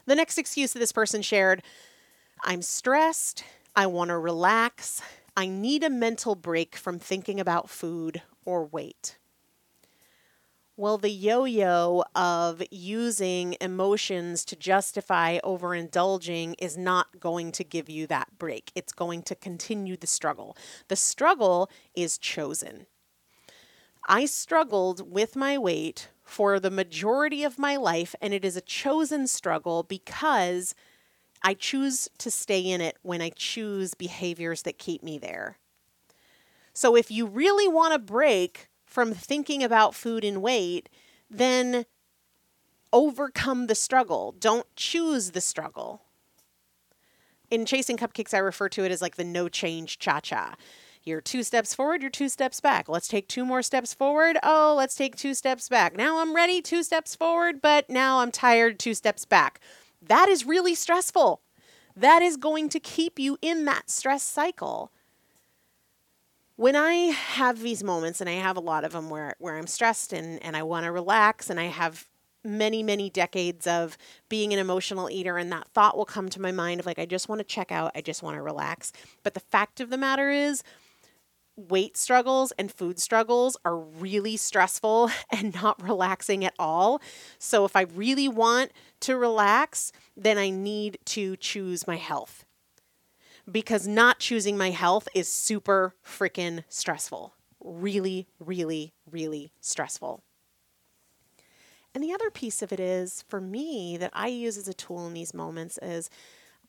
The 0.05 0.15
next 0.15 0.37
excuse 0.37 0.75
that 0.75 0.79
this 0.79 0.93
person 0.93 1.23
shared 1.23 1.63
I'm 2.43 2.61
stressed. 2.61 3.45
I 3.77 3.87
want 3.87 4.11
to 4.11 4.19
relax. 4.19 5.03
I 5.37 5.47
need 5.49 5.83
a 5.83 5.91
mental 5.91 6.37
break 6.37 6.77
from 6.77 6.99
thinking 6.99 7.41
about 7.41 7.69
food 7.69 8.23
or 8.45 8.65
weight. 8.65 9.19
Well, 10.77 10.99
the 10.99 11.11
yo 11.11 11.45
yo 11.45 12.05
of 12.15 12.63
using 12.71 13.57
emotions 13.61 14.45
to 14.47 14.57
justify 14.57 15.39
overindulging 15.41 16.55
is 16.59 16.77
not 16.77 17.21
going 17.21 17.53
to 17.53 17.65
give 17.65 17.89
you 17.89 18.07
that 18.09 18.39
break. 18.39 18.73
It's 18.75 18.93
going 18.93 19.23
to 19.25 19.37
continue 19.37 19.97
the 19.97 20.09
struggle. 20.09 20.57
The 20.89 20.97
struggle 20.97 21.71
is 21.95 22.19
chosen. 22.19 22.87
I 24.07 24.27
struggled 24.27 25.13
with 25.13 25.37
my 25.37 25.57
weight 25.59 26.11
for 26.25 26.59
the 26.59 26.71
majority 26.71 27.45
of 27.45 27.59
my 27.59 27.77
life, 27.77 28.15
and 28.21 28.35
it 28.35 28.45
is 28.45 28.57
a 28.57 28.61
chosen 28.61 29.27
struggle 29.27 29.83
because 29.83 30.75
I 31.44 31.52
choose 31.52 32.09
to 32.18 32.30
stay 32.30 32.61
in 32.61 32.80
it 32.80 32.96
when 33.02 33.20
I 33.20 33.30
choose 33.37 33.92
behaviors 33.92 34.62
that 34.62 34.78
keep 34.78 35.02
me 35.02 35.18
there. 35.18 35.59
So 36.72 36.96
if 36.96 37.11
you 37.11 37.26
really 37.26 37.68
want 37.68 37.92
to 37.92 37.98
break 37.98 38.68
from 38.87 39.12
thinking 39.12 39.62
about 39.62 39.94
food 39.94 40.24
and 40.24 40.40
weight, 40.40 40.88
then 41.30 41.85
overcome 42.92 43.66
the 43.66 43.74
struggle. 43.74 44.35
Don't 44.38 44.66
choose 44.74 45.33
the 45.33 45.40
struggle. 45.42 46.02
In 47.50 47.66
Chasing 47.66 47.98
Cupcakes, 47.98 48.33
I 48.33 48.38
refer 48.38 48.70
to 48.70 48.85
it 48.85 48.90
as 48.90 49.02
like 49.02 49.16
the 49.16 49.24
no 49.24 49.48
change 49.48 49.98
cha 49.98 50.20
cha. 50.20 50.54
You're 51.02 51.20
two 51.20 51.42
steps 51.42 51.74
forward, 51.74 52.00
you're 52.00 52.11
two 52.11 52.30
steps 52.30 52.61
back. 52.61 52.88
Let's 52.88 53.09
take 53.09 53.28
two 53.28 53.44
more 53.44 53.62
steps 53.62 53.92
forward. 53.92 54.38
Oh, 54.42 54.74
let's 54.78 54.94
take 54.94 55.16
two 55.16 55.35
steps 55.35 55.68
back. 55.68 55.94
Now 55.94 56.20
I'm 56.20 56.35
ready, 56.35 56.62
two 56.62 56.83
steps 56.83 57.14
forward, 57.14 57.61
but 57.61 57.90
now 57.90 58.20
I'm 58.20 58.33
tired, 58.33 58.78
two 58.78 58.94
steps 58.94 59.26
back. 59.26 59.61
That 60.09 60.29
is 60.29 60.45
really 60.45 60.75
stressful. 60.75 61.40
That 61.97 62.23
is 62.23 62.37
going 62.37 62.69
to 62.71 62.81
keep 62.81 63.19
you 63.19 63.38
in 63.40 63.64
that 63.67 63.88
stress 63.88 64.23
cycle 64.23 64.90
when 66.57 66.77
I 66.77 66.95
have 66.95 67.61
these 67.61 67.83
moments, 67.83 68.21
and 68.21 68.31
I 68.31 68.35
have 68.35 68.57
a 68.57 68.61
lot 68.61 68.85
of 68.85 68.93
them 68.93 69.11
where, 69.11 69.35
where 69.38 69.57
I'm 69.57 69.67
stressed 69.67 70.12
and, 70.12 70.40
and 70.43 70.57
I 70.57 70.62
want 70.62 70.85
to 70.85 70.93
relax, 70.93 71.51
and 71.51 71.59
I 71.59 71.64
have 71.64 72.07
many, 72.45 72.83
many 72.83 73.11
decades 73.11 73.67
of 73.67 73.99
being 74.29 74.53
an 74.53 74.61
emotional 74.61 75.11
eater, 75.11 75.37
and 75.37 75.51
that 75.51 75.67
thought 75.69 75.97
will 75.97 76.05
come 76.05 76.29
to 76.29 76.40
my 76.40 76.53
mind 76.53 76.79
of 76.79 76.87
like, 76.87 76.99
I 76.99 77.07
just 77.07 77.29
want 77.29 77.40
to 77.40 77.45
check 77.45 77.73
out, 77.73 77.90
I 77.95 78.03
just 78.03 78.23
want 78.23 78.37
to 78.37 78.43
relax. 78.43 78.93
But 79.25 79.35
the 79.35 79.40
fact 79.40 79.81
of 79.81 79.90
the 79.90 79.99
matter 79.99 80.31
is, 80.31 80.62
weight 81.57 81.97
struggles 81.97 82.53
and 82.59 82.73
food 82.73 82.99
struggles 82.99 83.57
are 83.64 83.77
really 83.77 84.37
stressful 84.37 85.11
and 85.31 85.55
not 85.55 85.83
relaxing 85.83 86.45
at 86.45 86.55
all. 86.59 87.01
So 87.38 87.64
if 87.64 87.77
I 87.77 87.83
really 87.83 88.29
want 88.29 88.73
to 89.01 89.17
relax, 89.17 89.93
then 90.17 90.38
I 90.38 90.51
need 90.51 90.99
to 91.07 91.37
choose 91.37 91.87
my 91.87 91.97
health 91.97 92.45
because 93.51 93.87
not 93.87 94.19
choosing 94.19 94.57
my 94.57 94.71
health 94.71 95.09
is 95.14 95.29
super 95.29 95.95
freaking 96.05 96.64
stressful. 96.69 97.35
Really, 97.62 98.27
really, 98.38 98.93
really 99.11 99.53
stressful. 99.61 100.23
And 101.95 102.03
the 102.03 102.12
other 102.12 102.31
piece 102.31 102.61
of 102.61 102.73
it 102.73 102.81
is 102.81 103.23
for 103.29 103.40
me 103.40 103.97
that 103.99 104.11
I 104.12 104.27
use 104.27 104.59
as 104.59 104.67
a 104.67 104.75
tool 104.75 105.07
in 105.07 105.14
these 105.14 105.33
moments 105.33 105.79
is 105.81 106.11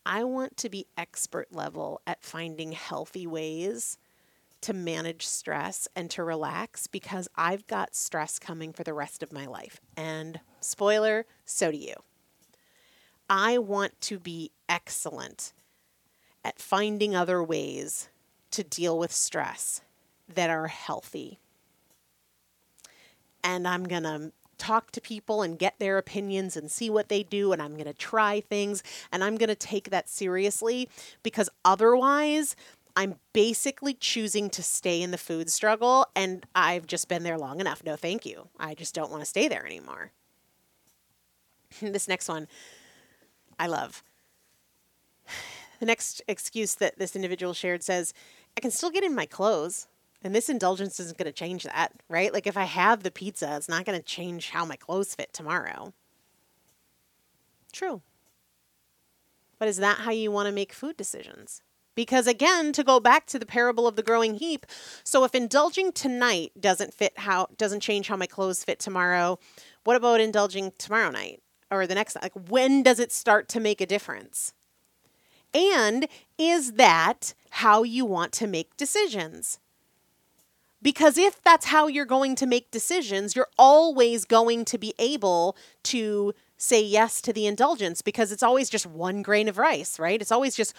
I 0.05 0.23
want 0.23 0.55
to 0.57 0.69
be 0.69 0.85
expert 0.97 1.51
level 1.51 2.01
at 2.05 2.23
finding 2.23 2.73
healthy 2.73 3.25
ways 3.25 3.97
to 4.65 4.73
manage 4.73 5.27
stress 5.27 5.87
and 5.95 6.09
to 6.09 6.23
relax 6.23 6.87
because 6.87 7.27
I've 7.35 7.67
got 7.67 7.93
stress 7.93 8.39
coming 8.39 8.73
for 8.73 8.83
the 8.83 8.95
rest 8.95 9.21
of 9.21 9.31
my 9.31 9.45
life. 9.45 9.79
And 9.95 10.39
spoiler, 10.59 11.27
so 11.45 11.71
do 11.71 11.77
you. 11.77 11.93
I 13.29 13.59
want 13.59 14.01
to 14.01 14.17
be 14.17 14.49
excellent 14.67 15.53
at 16.43 16.57
finding 16.57 17.15
other 17.15 17.43
ways 17.43 18.09
to 18.49 18.63
deal 18.63 18.97
with 18.97 19.11
stress 19.11 19.81
that 20.33 20.49
are 20.49 20.67
healthy. 20.67 21.37
And 23.43 23.67
I'm 23.67 23.83
going 23.83 24.03
to 24.03 24.31
talk 24.57 24.89
to 24.93 25.01
people 25.01 25.43
and 25.43 25.59
get 25.59 25.77
their 25.77 25.99
opinions 25.99 26.57
and 26.57 26.71
see 26.71 26.89
what 26.89 27.09
they 27.09 27.21
do. 27.21 27.53
And 27.53 27.61
I'm 27.61 27.73
going 27.73 27.85
to 27.85 27.93
try 27.93 28.41
things 28.41 28.81
and 29.11 29.23
I'm 29.23 29.35
going 29.35 29.49
to 29.49 29.55
take 29.55 29.91
that 29.91 30.09
seriously 30.09 30.89
because 31.21 31.51
otherwise, 31.63 32.55
I'm 32.95 33.15
basically 33.33 33.93
choosing 33.93 34.49
to 34.51 34.63
stay 34.63 35.01
in 35.01 35.11
the 35.11 35.17
food 35.17 35.49
struggle 35.49 36.07
and 36.15 36.45
I've 36.55 36.87
just 36.87 37.07
been 37.07 37.23
there 37.23 37.37
long 37.37 37.59
enough. 37.59 37.83
No, 37.83 37.95
thank 37.95 38.25
you. 38.25 38.47
I 38.57 38.73
just 38.73 38.95
don't 38.95 39.11
want 39.11 39.21
to 39.21 39.25
stay 39.25 39.47
there 39.47 39.65
anymore. 39.65 40.11
this 41.81 42.07
next 42.07 42.29
one 42.29 42.47
I 43.59 43.67
love. 43.67 44.03
The 45.81 45.85
next 45.85 46.21
excuse 46.29 46.75
that 46.75 46.97
this 46.97 47.17
individual 47.17 47.53
shared 47.53 47.83
says, 47.83 48.13
I 48.55 48.61
can 48.61 48.71
still 48.71 48.91
get 48.91 49.03
in 49.03 49.13
my 49.13 49.25
clothes. 49.25 49.87
And 50.23 50.33
this 50.33 50.47
indulgence 50.47 51.01
isn't 51.01 51.17
going 51.17 51.25
to 51.25 51.33
change 51.33 51.63
that, 51.63 51.91
right? 52.07 52.31
Like 52.31 52.47
if 52.47 52.55
I 52.55 52.63
have 52.63 53.03
the 53.03 53.11
pizza, 53.11 53.57
it's 53.57 53.67
not 53.67 53.83
going 53.83 53.99
to 53.99 54.03
change 54.03 54.51
how 54.51 54.63
my 54.63 54.77
clothes 54.77 55.13
fit 55.13 55.33
tomorrow. 55.33 55.93
True. 57.73 58.01
But 59.59 59.67
is 59.67 59.75
that 59.77 59.97
how 59.97 60.11
you 60.11 60.31
want 60.31 60.47
to 60.47 60.53
make 60.53 60.71
food 60.71 60.95
decisions? 60.95 61.61
Because 61.95 62.27
again, 62.27 62.73
to 62.73 62.83
go 62.83 62.99
back 62.99 63.25
to 63.27 63.39
the 63.39 63.45
parable 63.45 63.87
of 63.87 63.95
the 63.95 64.03
growing 64.03 64.35
heap, 64.35 64.65
so 65.03 65.23
if 65.23 65.33
indulging 65.33 65.91
tonight 65.91 66.51
doesn't 66.59 66.93
fit 66.93 67.19
how 67.19 67.47
doesn't 67.57 67.79
change 67.79 68.07
how 68.07 68.17
my 68.17 68.27
clothes 68.27 68.63
fit 68.63 68.79
tomorrow, 68.79 69.39
what 69.85 69.95
about 69.95 70.19
indulging 70.19 70.73
tomorrow 70.77 71.09
night 71.09 71.41
or 71.71 71.87
the 71.87 71.95
next 71.95 72.17
like 72.21 72.33
when 72.49 72.83
does 72.83 72.99
it 72.99 73.11
start 73.11 73.47
to 73.49 73.59
make 73.59 73.81
a 73.81 73.85
difference? 73.85 74.53
And 75.53 76.07
is 76.37 76.73
that 76.73 77.33
how 77.49 77.83
you 77.83 78.05
want 78.05 78.33
to 78.33 78.47
make 78.47 78.75
decisions? 78.75 79.59
Because 80.81 81.17
if 81.17 81.41
that's 81.41 81.67
how 81.67 81.87
you're 81.87 82.05
going 82.05 82.35
to 82.35 82.45
make 82.45 82.69
decisions, 82.69 83.35
you're 83.35 83.47
always 83.57 84.25
going 84.25 84.65
to 84.65 84.77
be 84.77 84.93
able 84.99 85.55
to 85.83 86.33
say 86.57 86.83
yes 86.83 87.21
to 87.21 87.33
the 87.33 87.47
indulgence 87.47 88.01
because 88.01 88.31
it's 88.31 88.43
always 88.43 88.69
just 88.69 88.85
one 88.85 89.21
grain 89.21 89.47
of 89.47 89.57
rice, 89.57 89.97
right? 89.97 90.21
It's 90.21 90.31
always 90.31 90.55
just 90.55 90.75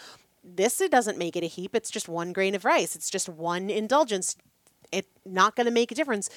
this 0.46 0.80
it 0.80 0.90
doesn't 0.90 1.18
make 1.18 1.36
it 1.36 1.42
a 1.42 1.48
heap, 1.48 1.74
it's 1.74 1.90
just 1.90 2.08
one 2.08 2.32
grain 2.32 2.54
of 2.54 2.64
rice. 2.64 2.94
It's 2.94 3.10
just 3.10 3.28
one 3.28 3.68
indulgence. 3.68 4.36
It's 4.92 5.08
not 5.24 5.56
going 5.56 5.66
to 5.66 5.72
make 5.72 5.90
a 5.90 5.94
difference. 5.94 6.30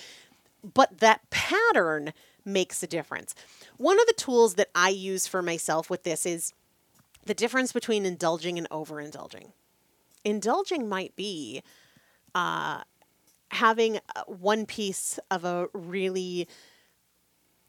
But 0.74 1.00
that 1.00 1.30
pattern 1.30 2.14
makes 2.44 2.82
a 2.84 2.88
difference. 2.88 3.36
One 3.78 4.00
of 4.00 4.08
the 4.08 4.14
tools 4.14 4.56
that 4.56 4.70
I 4.74 4.90
use 4.90 5.28
for 5.28 5.42
myself 5.42 5.90
with 5.90 6.04
this 6.04 6.26
is 6.26 6.54
the 7.26 7.34
difference 7.34 7.72
between 7.72 8.06
indulging 8.06 8.58
and 8.58 8.70
overindulging. 8.70 9.52
Indulging 10.26 10.90
might 10.90 11.16
be 11.16 11.62
uh, 12.34 12.82
having 13.52 14.00
one 14.26 14.66
piece 14.66 15.20
of 15.30 15.46
a 15.46 15.68
really 15.74 16.48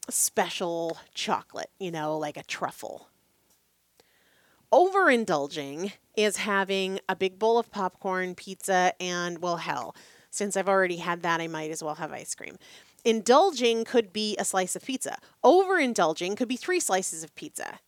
special 0.09 0.97
chocolate, 1.13 1.69
you 1.79 1.91
know, 1.91 2.17
like 2.17 2.37
a 2.37 2.43
truffle. 2.43 3.07
Overindulging 4.71 5.93
is 6.15 6.37
having 6.37 6.99
a 7.09 7.15
big 7.15 7.37
bowl 7.37 7.57
of 7.57 7.71
popcorn, 7.71 8.35
pizza, 8.35 8.93
and, 8.99 9.39
well, 9.39 9.57
hell, 9.57 9.95
since 10.29 10.55
I've 10.55 10.69
already 10.69 10.97
had 10.97 11.23
that, 11.23 11.41
I 11.41 11.47
might 11.47 11.71
as 11.71 11.83
well 11.83 11.95
have 11.95 12.11
ice 12.11 12.35
cream. 12.35 12.57
Indulging 13.03 13.83
could 13.83 14.13
be 14.13 14.37
a 14.37 14.45
slice 14.45 14.75
of 14.75 14.83
pizza. 14.83 15.17
Overindulging 15.43 16.37
could 16.37 16.47
be 16.47 16.55
three 16.55 16.79
slices 16.79 17.23
of 17.23 17.35
pizza 17.35 17.79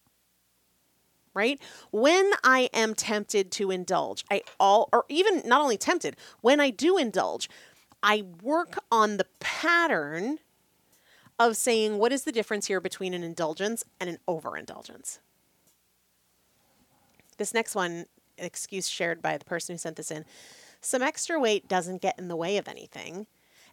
right? 1.33 1.59
When 1.91 2.31
I 2.43 2.69
am 2.73 2.93
tempted 2.93 3.51
to 3.53 3.71
indulge, 3.71 4.23
I 4.29 4.43
all 4.59 4.89
or 4.93 5.05
even 5.09 5.41
not 5.45 5.61
only 5.61 5.77
tempted, 5.77 6.15
when 6.41 6.59
I 6.59 6.69
do 6.69 6.97
indulge, 6.97 7.49
I 8.01 8.23
work 8.41 8.77
on 8.91 9.17
the 9.17 9.25
pattern 9.39 10.39
of 11.39 11.57
saying 11.57 11.97
what 11.97 12.11
is 12.11 12.23
the 12.23 12.31
difference 12.31 12.67
here 12.67 12.79
between 12.79 13.13
an 13.13 13.23
indulgence 13.23 13.83
and 13.99 14.09
an 14.09 14.19
overindulgence. 14.27 15.19
This 17.37 17.53
next 17.53 17.75
one, 17.75 18.05
excuse 18.37 18.87
shared 18.87 19.21
by 19.21 19.37
the 19.37 19.45
person 19.45 19.73
who 19.73 19.77
sent 19.77 19.95
this 19.95 20.11
in. 20.11 20.25
Some 20.81 21.01
extra 21.01 21.39
weight 21.39 21.67
doesn't 21.67 22.01
get 22.01 22.19
in 22.19 22.27
the 22.27 22.35
way 22.35 22.57
of 22.57 22.67
anything, 22.67 23.27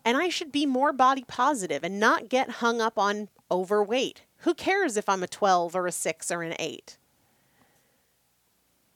and 0.05 0.17
I 0.17 0.29
should 0.29 0.53
be 0.53 0.67
more 0.67 0.93
body 0.93 1.25
positive 1.27 1.83
and 1.83 1.99
not 1.99 2.29
get 2.29 2.51
hung 2.51 2.81
up 2.81 2.99
on 2.99 3.29
overweight. 3.51 4.23
Who 4.39 4.55
cares 4.55 4.97
if 4.97 5.09
I'm 5.09 5.23
a 5.23 5.29
12 5.29 5.75
or 5.75 5.87
a 5.87 5.93
6 5.93 6.31
or 6.31 6.43
an 6.43 6.55
8? 6.59 6.97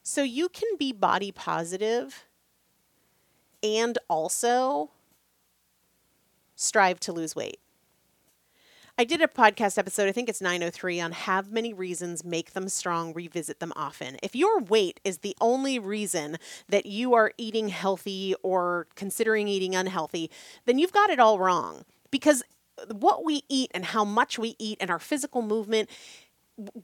So 0.03 0.23
you 0.23 0.49
can 0.49 0.77
be 0.79 0.93
body 0.93 1.33
positive 1.33 2.25
and 3.63 3.99
also 4.09 4.91
strive 6.55 7.01
to 7.01 7.13
lose 7.13 7.35
weight. 7.35 7.59
I 8.97 9.03
did 9.03 9.21
a 9.21 9.27
podcast 9.27 9.77
episode, 9.77 10.09
I 10.09 10.13
think 10.13 10.29
it's 10.29 10.41
903, 10.41 11.01
on 11.01 11.11
have 11.11 11.51
many 11.51 11.73
reasons, 11.73 12.25
make 12.25 12.53
them 12.53 12.69
strong, 12.69 13.13
revisit 13.13 13.59
them 13.59 13.73
often. 13.75 14.19
If 14.23 14.37
your 14.37 14.61
weight 14.61 15.01
is 15.03 15.19
the 15.19 15.35
only 15.41 15.81
reason 15.81 16.37
that 16.69 16.87
you 16.87 17.13
are 17.13 17.33
eating 17.37 17.71
healthy 17.71 18.37
or 18.45 18.87
considering 18.95 19.49
eating 19.49 19.75
unhealthy, 19.75 20.31
then 20.65 20.79
you've 20.79 20.93
got 20.93 21.11
it 21.11 21.19
all 21.19 21.41
wrong. 21.41 21.85
Because 22.13 22.45
what 22.89 23.25
we 23.25 23.43
eat 23.49 23.73
and 23.75 23.87
how 23.87 24.05
much 24.05 24.39
we 24.39 24.55
eat 24.61 24.79
and 24.81 24.91
our 24.91 25.01
physical 25.01 25.43
movement 25.43 25.91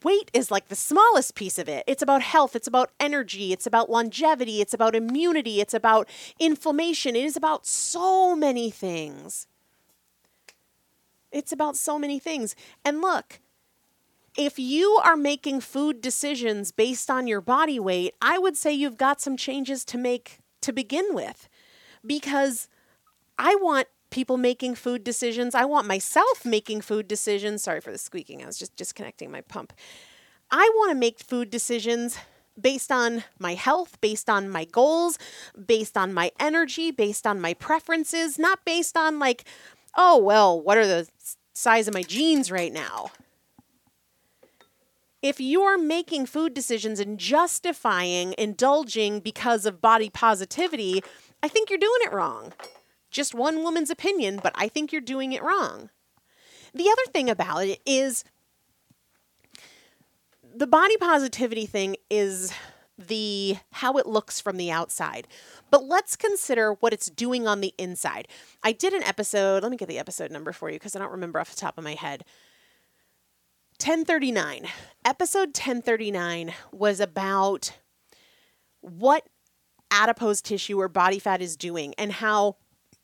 weight 0.03 0.33
is 0.35 0.51
like 0.51 0.67
the 0.67 0.75
smallest 0.75 1.37
piece 1.37 1.61
of 1.61 1.69
it. 1.69 1.85
It's 1.87 2.03
about 2.03 2.23
health, 2.23 2.57
it's 2.57 2.67
about 2.67 2.91
energy, 2.99 3.53
it's 3.53 3.67
about 3.67 3.89
longevity, 3.89 4.61
it's 4.61 4.75
about 4.75 4.97
immunity, 4.97 5.61
it's 5.61 5.75
about 5.75 6.09
inflammation. 6.41 7.15
It 7.15 7.25
is 7.25 7.37
about 7.37 7.67
so 7.67 8.35
many 8.35 8.69
things. 8.69 9.47
It's 11.33 11.53
about 11.53 11.77
so 11.77 11.99
many 11.99 12.19
things. 12.19 12.55
And 12.85 13.01
look, 13.01 13.41
if 14.37 14.59
you 14.59 15.01
are 15.05 15.17
making 15.17 15.61
food 15.61 16.01
decisions 16.01 16.73
based 16.73 17.11
on 17.11 17.27
your 17.27 17.41
body 17.41 17.81
weight, 17.81 18.15
I 18.23 18.39
would 18.39 18.57
say 18.57 18.73
you've 18.73 18.99
got 18.99 19.21
some 19.21 19.37
changes 19.37 19.85
to 19.87 19.99
make 19.99 20.39
to 20.61 20.73
begin 20.73 21.15
with 21.15 21.49
because 22.07 22.69
I 23.39 23.55
want 23.57 23.89
people 24.11 24.37
making 24.37 24.75
food 24.75 25.03
decisions. 25.05 25.55
I 25.55 25.65
want 25.65 25.87
myself 25.87 26.45
making 26.45 26.83
food 26.83 27.09
decisions. 27.09 27.63
Sorry 27.63 27.81
for 27.81 27.93
the 27.93 27.99
squeaking. 27.99 28.43
I 28.43 28.47
was 28.47 28.59
just 28.59 28.77
disconnecting 28.77 29.31
my 29.31 29.41
pump. 29.41 29.73
I 30.51 30.71
want 30.75 30.91
to 30.91 30.97
make 30.97 31.21
food 31.21 31.49
decisions 31.49 32.19
based 32.61 32.93
on 32.93 33.25
my 33.39 33.55
health, 33.55 34.01
based 34.01 34.29
on 34.29 34.51
my 34.51 34.65
goals, 34.65 35.19
based 35.67 35.97
on 35.97 36.13
my 36.13 36.33
energy, 36.39 36.91
based 36.91 37.27
on 37.27 37.41
my 37.41 37.55
preferences, 37.55 38.39
not 38.39 38.65
based 38.65 38.97
on 38.97 39.19
like, 39.19 39.45
oh, 39.97 40.19
well, 40.19 40.61
what 40.61 40.79
are 40.79 40.87
the 40.87 41.09
size 41.53 41.89
of 41.89 41.95
my 41.95 42.03
jeans 42.03 42.51
right 42.51 42.73
now? 42.73 43.11
If 45.23 45.41
you're 45.41 45.77
making 45.77 46.27
food 46.27 46.55
decisions 46.55 46.99
and 46.99 47.19
justifying 47.19 48.35
indulging 48.39 49.21
because 49.21 49.67
of 49.67 49.83
body 49.83 50.09
positivity, 50.09 51.03
I 51.43 51.49
think 51.49 51.69
you're 51.69 51.79
doing 51.79 52.01
it 52.03 52.13
wrong 52.13 52.55
just 53.11 53.35
one 53.35 53.63
woman's 53.63 53.91
opinion, 53.91 54.41
but 54.43 54.53
I 54.55 54.69
think 54.69 54.93
you're 54.93 55.01
doing 55.01 55.33
it 55.33 55.43
wrong. 55.43 55.91
The 56.73 56.89
other 56.89 57.11
thing 57.13 57.29
about 57.29 57.67
it 57.67 57.81
is 57.85 58.25
the 60.55 60.67
body 60.67 60.97
positivity 60.97 61.67
thing 61.67 61.97
is 62.09 62.53
the 63.09 63.57
how 63.73 63.97
it 63.97 64.07
looks 64.07 64.41
from 64.41 64.57
the 64.57 64.71
outside. 64.71 65.27
But 65.71 65.85
let's 65.85 66.17
consider 66.17 66.75
what 66.75 66.93
it's 66.93 67.11
doing 67.11 67.47
on 67.47 67.61
the 67.61 67.75
inside. 67.79 68.29
I 68.63 68.73
did 68.73 68.93
an 68.93 69.03
episode, 69.03 69.63
let 69.63 69.71
me 69.71 69.77
get 69.77 69.89
the 69.89 69.99
episode 69.99 70.31
number 70.31 70.53
for 70.53 70.71
you 70.71 70.77
because 70.77 70.95
I 70.95 70.99
don't 70.99 71.13
remember 71.13 71.41
off 71.41 71.51
the 71.51 71.61
top 71.61 71.79
of 71.79 71.85
my 71.85 71.95
head. 71.95 72.25
1039. 73.81 74.67
Episode 75.05 75.49
1039 75.49 76.53
was 76.71 77.01
about 77.01 77.73
what 78.81 79.27
adipose 79.91 80.43
tissue 80.43 80.79
or 80.79 80.89
body 80.89 81.19
fat 81.19 81.41
is 81.41 81.57
doing 81.57 81.95
and 81.97 82.13
how 82.13 82.57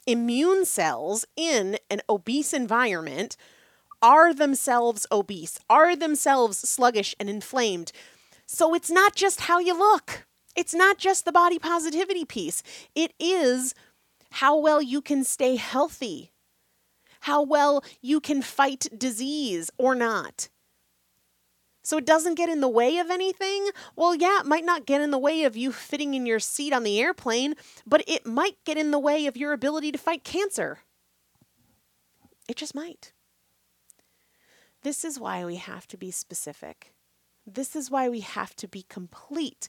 immune 0.07 0.65
cells 0.65 1.25
in 1.37 1.79
an 1.91 2.01
obese 2.09 2.53
environment 2.53 3.37
are 4.03 4.33
themselves 4.35 5.07
obese, 5.11 5.59
are 5.69 5.97
themselves 5.97 6.59
sluggish 6.59 7.15
and 7.19 7.29
inflamed. 7.29 7.91
So 8.47 8.75
it's 8.75 8.91
not 8.91 9.15
just 9.15 9.43
how 9.43 9.59
you 9.59 9.77
look, 9.77 10.27
it's 10.55 10.75
not 10.75 10.99
just 10.99 11.25
the 11.25 11.33
body 11.33 11.59
positivity 11.59 12.25
piece, 12.25 12.63
it 12.95 13.13
is 13.19 13.75
how 14.31 14.59
well 14.59 14.81
you 14.81 15.03
can 15.03 15.25
stay 15.25 15.57
healthy, 15.57 16.33
how 17.21 17.43
well 17.43 17.83
you 18.01 18.21
can 18.21 18.43
fight 18.43 18.87
disease 18.97 19.71
or 19.77 19.95
not 19.95 20.49
so 21.87 21.99
it 21.99 22.05
doesn't 22.05 22.35
get 22.35 22.49
in 22.49 22.61
the 22.61 22.69
way 22.69 22.99
of 22.99 23.11
anything, 23.11 23.69
well, 23.95 24.13
yeah, 24.13 24.41
it 24.41 24.47
might 24.47 24.65
not 24.65 24.87
get 24.87 25.01
in 25.01 25.13
the 25.13 25.19
way 25.19 25.45
of 25.45 25.57
you 25.57 25.71
fitting 25.71 26.15
in 26.15 26.27
your 26.27 26.41
seat 26.41 26.73
on 26.73 26.83
the 26.83 27.01
airplane, 27.01 27.55
but 27.87 28.03
it 28.09 28.27
might 28.27 28.57
get 28.65 28.77
in 28.77 28.91
the 28.91 28.99
way 28.99 29.27
of 29.27 29.37
your 29.37 29.53
ability 29.53 29.93
to 29.93 29.99
fight 29.99 30.25
cancer. 30.25 30.81
It 32.49 32.57
just 32.57 32.75
might. 32.75 33.13
This 34.83 35.05
is 35.05 35.21
why 35.21 35.45
we 35.45 35.57
have 35.57 35.87
to 35.87 35.97
be 35.97 36.11
specific. 36.11 36.93
This 37.47 37.77
is 37.77 37.91
why 37.91 38.09
we 38.09 38.21
have 38.21 38.55
to 38.57 38.69
be 38.69 38.85
complete 38.89 39.69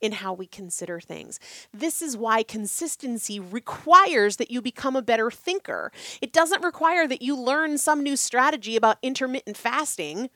in 0.00 0.12
how 0.12 0.32
we 0.32 0.46
consider 0.46 1.00
things. 1.00 1.40
This 1.72 2.02
is 2.02 2.16
why 2.16 2.42
consistency 2.42 3.40
requires 3.40 4.36
that 4.36 4.50
you 4.50 4.60
become 4.60 4.94
a 4.94 5.02
better 5.02 5.30
thinker. 5.30 5.90
It 6.20 6.32
doesn't 6.32 6.62
require 6.62 7.08
that 7.08 7.22
you 7.22 7.36
learn 7.36 7.78
some 7.78 8.02
new 8.02 8.16
strategy 8.16 8.76
about 8.76 8.98
intermittent 9.02 9.56
fasting. 9.56 10.28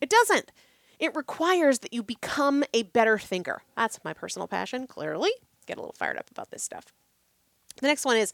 It 0.00 0.08
doesn't. 0.08 0.52
It 0.98 1.16
requires 1.16 1.80
that 1.80 1.92
you 1.92 2.02
become 2.02 2.62
a 2.72 2.84
better 2.84 3.18
thinker. 3.18 3.62
That's 3.76 3.98
my 4.04 4.12
personal 4.12 4.46
passion, 4.46 4.86
clearly. 4.86 5.30
Get 5.66 5.78
a 5.78 5.80
little 5.80 5.96
fired 5.98 6.16
up 6.16 6.30
about 6.30 6.50
this 6.50 6.62
stuff. 6.62 6.92
The 7.80 7.88
next 7.88 8.04
one 8.04 8.16
is 8.16 8.32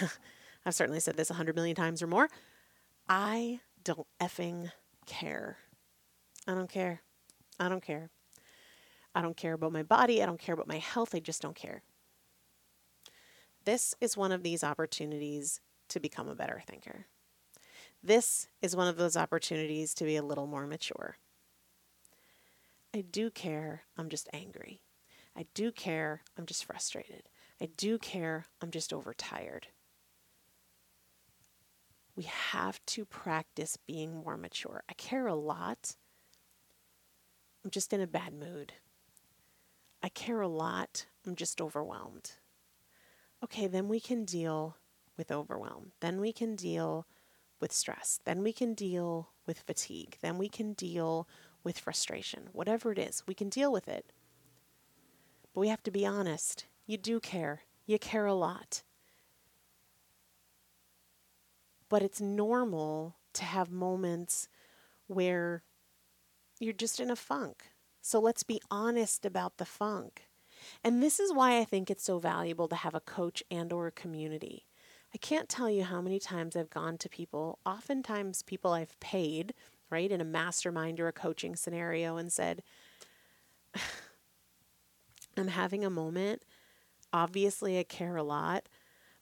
I've 0.64 0.74
certainly 0.74 1.00
said 1.00 1.16
this 1.16 1.30
a 1.30 1.34
hundred 1.34 1.54
million 1.54 1.76
times 1.76 2.02
or 2.02 2.06
more. 2.06 2.28
I 3.08 3.60
don't 3.84 4.06
effing 4.20 4.70
care. 5.06 5.58
I 6.46 6.54
don't 6.54 6.70
care. 6.70 7.02
I 7.58 7.68
don't 7.68 7.82
care. 7.82 8.10
I 9.14 9.22
don't 9.22 9.36
care 9.36 9.54
about 9.54 9.72
my 9.72 9.82
body. 9.82 10.22
I 10.22 10.26
don't 10.26 10.38
care 10.38 10.54
about 10.54 10.68
my 10.68 10.78
health. 10.78 11.14
I 11.14 11.20
just 11.20 11.42
don't 11.42 11.56
care. 11.56 11.82
This 13.64 13.94
is 14.00 14.16
one 14.16 14.32
of 14.32 14.42
these 14.42 14.62
opportunities 14.62 15.60
to 15.88 16.00
become 16.00 16.28
a 16.28 16.34
better 16.34 16.62
thinker. 16.66 17.06
This 18.02 18.46
is 18.62 18.76
one 18.76 18.86
of 18.86 18.96
those 18.96 19.16
opportunities 19.16 19.92
to 19.94 20.04
be 20.04 20.16
a 20.16 20.22
little 20.22 20.46
more 20.46 20.66
mature. 20.66 21.16
I 22.94 23.02
do 23.02 23.30
care, 23.30 23.82
I'm 23.96 24.08
just 24.08 24.28
angry. 24.32 24.82
I 25.36 25.46
do 25.54 25.72
care, 25.72 26.22
I'm 26.36 26.46
just 26.46 26.64
frustrated. 26.64 27.24
I 27.60 27.68
do 27.76 27.98
care, 27.98 28.46
I'm 28.62 28.70
just 28.70 28.92
overtired. 28.92 29.66
We 32.16 32.24
have 32.24 32.84
to 32.86 33.04
practice 33.04 33.76
being 33.86 34.16
more 34.16 34.36
mature. 34.36 34.82
I 34.88 34.94
care 34.94 35.26
a 35.26 35.34
lot. 35.34 35.96
I'm 37.64 37.70
just 37.70 37.92
in 37.92 38.00
a 38.00 38.06
bad 38.06 38.32
mood. 38.32 38.72
I 40.02 40.08
care 40.08 40.40
a 40.40 40.48
lot. 40.48 41.06
I'm 41.26 41.34
just 41.34 41.60
overwhelmed. 41.60 42.32
Okay, 43.42 43.66
then 43.66 43.88
we 43.88 44.00
can 44.00 44.24
deal 44.24 44.76
with 45.16 45.30
overwhelm. 45.30 45.92
Then 46.00 46.20
we 46.20 46.32
can 46.32 46.54
deal 46.54 47.06
with 47.60 47.72
stress. 47.72 48.20
Then 48.24 48.42
we 48.42 48.52
can 48.52 48.74
deal 48.74 49.30
with 49.46 49.60
fatigue. 49.60 50.16
Then 50.20 50.38
we 50.38 50.48
can 50.48 50.72
deal 50.72 51.28
with 51.64 51.78
frustration. 51.78 52.48
Whatever 52.52 52.92
it 52.92 52.98
is, 52.98 53.24
we 53.26 53.34
can 53.34 53.48
deal 53.48 53.72
with 53.72 53.88
it. 53.88 54.12
But 55.52 55.60
we 55.60 55.68
have 55.68 55.82
to 55.84 55.90
be 55.90 56.06
honest. 56.06 56.66
You 56.86 56.96
do 56.96 57.20
care. 57.20 57.62
You 57.86 57.98
care 57.98 58.26
a 58.26 58.34
lot. 58.34 58.82
But 61.88 62.02
it's 62.02 62.20
normal 62.20 63.16
to 63.34 63.44
have 63.44 63.70
moments 63.70 64.48
where 65.06 65.62
you're 66.60 66.72
just 66.72 67.00
in 67.00 67.10
a 67.10 67.16
funk. 67.16 67.64
So 68.00 68.20
let's 68.20 68.42
be 68.42 68.60
honest 68.70 69.24
about 69.24 69.58
the 69.58 69.64
funk. 69.64 70.28
And 70.82 71.02
this 71.02 71.20
is 71.20 71.32
why 71.32 71.58
I 71.58 71.64
think 71.64 71.90
it's 71.90 72.04
so 72.04 72.18
valuable 72.18 72.68
to 72.68 72.76
have 72.76 72.94
a 72.94 73.00
coach 73.00 73.42
and 73.50 73.72
or 73.72 73.86
a 73.86 73.92
community. 73.92 74.66
I 75.14 75.18
can't 75.18 75.48
tell 75.48 75.70
you 75.70 75.84
how 75.84 76.00
many 76.00 76.18
times 76.18 76.56
I've 76.56 76.70
gone 76.70 76.98
to 76.98 77.08
people, 77.08 77.58
oftentimes 77.64 78.42
people 78.42 78.72
I've 78.72 78.98
paid, 79.00 79.54
right, 79.90 80.10
in 80.10 80.20
a 80.20 80.24
mastermind 80.24 81.00
or 81.00 81.08
a 81.08 81.12
coaching 81.12 81.56
scenario 81.56 82.16
and 82.16 82.32
said, 82.32 82.62
I'm 85.36 85.48
having 85.48 85.84
a 85.84 85.90
moment. 85.90 86.42
Obviously, 87.12 87.78
I 87.78 87.84
care 87.84 88.16
a 88.16 88.22
lot, 88.22 88.68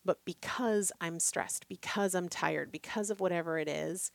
but 0.04 0.24
because 0.24 0.90
I'm 1.00 1.20
stressed, 1.20 1.68
because 1.68 2.14
I'm 2.14 2.28
tired, 2.28 2.72
because 2.72 3.10
of 3.10 3.20
whatever 3.20 3.58
it 3.58 3.68
is, 3.68 4.10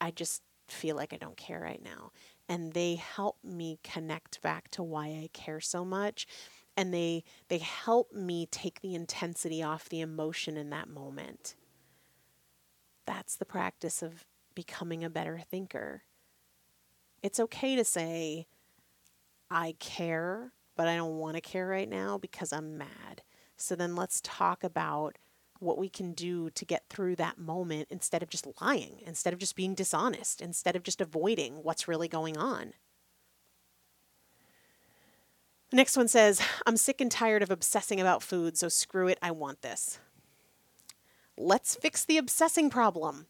I 0.00 0.10
just 0.10 0.42
feel 0.72 0.96
like 0.96 1.12
I 1.12 1.16
don't 1.16 1.36
care 1.36 1.60
right 1.60 1.82
now. 1.82 2.12
And 2.48 2.72
they 2.72 2.94
help 2.94 3.36
me 3.44 3.78
connect 3.82 4.40
back 4.42 4.70
to 4.72 4.82
why 4.82 5.06
I 5.06 5.30
care 5.32 5.60
so 5.60 5.84
much 5.84 6.26
and 6.78 6.94
they 6.94 7.24
they 7.48 7.58
help 7.58 8.12
me 8.12 8.46
take 8.46 8.80
the 8.82 8.94
intensity 8.94 9.64
off 9.64 9.88
the 9.88 10.00
emotion 10.00 10.56
in 10.56 10.70
that 10.70 10.88
moment. 10.88 11.56
That's 13.04 13.34
the 13.34 13.44
practice 13.44 14.00
of 14.00 14.24
becoming 14.54 15.02
a 15.02 15.10
better 15.10 15.40
thinker. 15.50 16.04
It's 17.20 17.40
okay 17.40 17.74
to 17.74 17.84
say 17.84 18.46
I 19.50 19.74
care, 19.80 20.52
but 20.76 20.86
I 20.86 20.94
don't 20.94 21.18
want 21.18 21.34
to 21.34 21.40
care 21.40 21.66
right 21.66 21.88
now 21.88 22.16
because 22.16 22.52
I'm 22.52 22.78
mad. 22.78 23.22
So 23.56 23.74
then 23.74 23.96
let's 23.96 24.20
talk 24.22 24.62
about 24.62 25.18
what 25.60 25.78
we 25.78 25.88
can 25.88 26.12
do 26.12 26.50
to 26.50 26.64
get 26.64 26.88
through 26.88 27.16
that 27.16 27.38
moment 27.38 27.88
instead 27.90 28.22
of 28.22 28.28
just 28.28 28.46
lying, 28.60 29.02
instead 29.06 29.32
of 29.32 29.38
just 29.38 29.56
being 29.56 29.74
dishonest, 29.74 30.40
instead 30.40 30.76
of 30.76 30.82
just 30.82 31.00
avoiding 31.00 31.62
what's 31.62 31.88
really 31.88 32.08
going 32.08 32.36
on. 32.36 32.72
The 35.70 35.76
next 35.76 35.96
one 35.96 36.08
says, 36.08 36.40
I'm 36.66 36.76
sick 36.76 37.00
and 37.00 37.10
tired 37.10 37.42
of 37.42 37.50
obsessing 37.50 38.00
about 38.00 38.22
food, 38.22 38.56
so 38.56 38.68
screw 38.68 39.08
it, 39.08 39.18
I 39.20 39.30
want 39.30 39.62
this. 39.62 39.98
Let's 41.36 41.76
fix 41.76 42.04
the 42.04 42.18
obsessing 42.18 42.70
problem. 42.70 43.26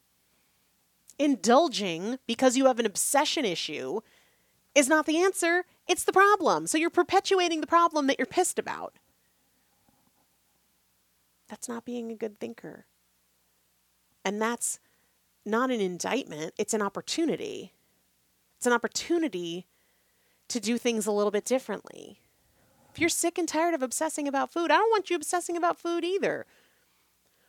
indulging 1.19 2.19
because 2.27 2.57
you 2.57 2.67
have 2.67 2.79
an 2.79 2.87
obsession 2.87 3.45
issue 3.45 4.01
is 4.75 4.89
not 4.89 5.07
the 5.07 5.19
answer, 5.19 5.65
it's 5.89 6.05
the 6.05 6.13
problem. 6.13 6.67
So 6.67 6.79
you're 6.79 6.91
perpetuating 6.91 7.61
the 7.61 7.67
problem 7.67 8.07
that 8.07 8.19
you're 8.19 8.27
pissed 8.27 8.59
about. 8.59 8.95
That's 11.49 11.69
not 11.69 11.85
being 11.85 12.11
a 12.11 12.17
good 12.17 12.39
thinker. 12.39 12.87
And 14.25 14.41
that's 14.41 14.79
not 15.47 15.71
an 15.71 15.81
indictment, 15.81 16.53
it's 16.59 16.75
an 16.75 16.83
opportunity. 16.83 17.73
It's 18.57 18.67
an 18.67 18.73
opportunity 18.73 19.67
to 20.49 20.59
do 20.61 20.79
things 20.79 21.07
a 21.07 21.13
little 21.13 21.31
bit 21.31 21.45
differently. 21.45 22.21
If 22.93 23.01
you're 23.01 23.09
sick 23.09 23.39
and 23.39 23.49
tired 23.49 23.75
of 23.75 23.83
obsessing 23.83 24.27
about 24.27 24.53
food, 24.53 24.71
I 24.71 24.77
don't 24.77 24.91
want 24.91 25.11
you 25.11 25.17
obsessing 25.17 25.57
about 25.57 25.79
food 25.79 26.05
either. 26.05 26.45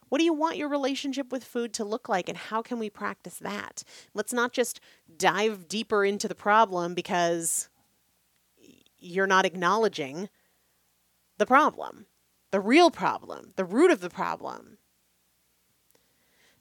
What 0.10 0.20
do 0.20 0.24
you 0.24 0.34
want 0.34 0.58
your 0.58 0.70
relationship 0.70 1.32
with 1.32 1.44
food 1.44 1.74
to 1.74 1.84
look 1.84 2.10
like, 2.10 2.30
and 2.30 2.38
how 2.38 2.62
can 2.62 2.80
we 2.80 2.90
practice 2.90 3.38
that? 3.40 3.84
Let's 4.14 4.34
not 4.34 4.54
just 4.54 4.80
dive 5.18 5.68
deeper 5.68 6.06
into 6.06 6.28
the 6.28 6.36
problem 6.36 6.94
because 6.94 7.70
you're 9.00 9.28
not 9.28 9.46
acknowledging 9.46 10.30
the 11.38 11.46
problem, 11.46 12.06
the 12.52 12.60
real 12.60 12.92
problem, 12.92 13.54
the 13.56 13.66
root 13.66 13.92
of 13.92 14.02
the 14.02 14.10
problem. 14.10 14.78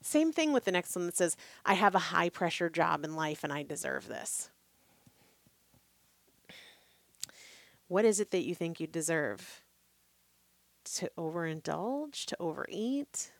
Same 0.01 0.31
thing 0.31 0.53
with 0.53 0.65
the 0.65 0.71
next 0.71 0.95
one 0.95 1.05
that 1.07 1.17
says, 1.17 1.35
I 1.65 1.73
have 1.73 1.93
a 1.93 1.99
high 1.99 2.29
pressure 2.29 2.69
job 2.69 3.03
in 3.03 3.15
life 3.15 3.43
and 3.43 3.51
I 3.51 3.63
deserve 3.63 4.07
this. 4.07 4.49
What 7.87 8.05
is 8.05 8.19
it 8.19 8.31
that 8.31 8.45
you 8.45 8.55
think 8.55 8.79
you 8.79 8.87
deserve? 8.87 9.61
To 10.95 11.11
overindulge, 11.17 12.25
to 12.25 12.37
overeat, 12.39 13.31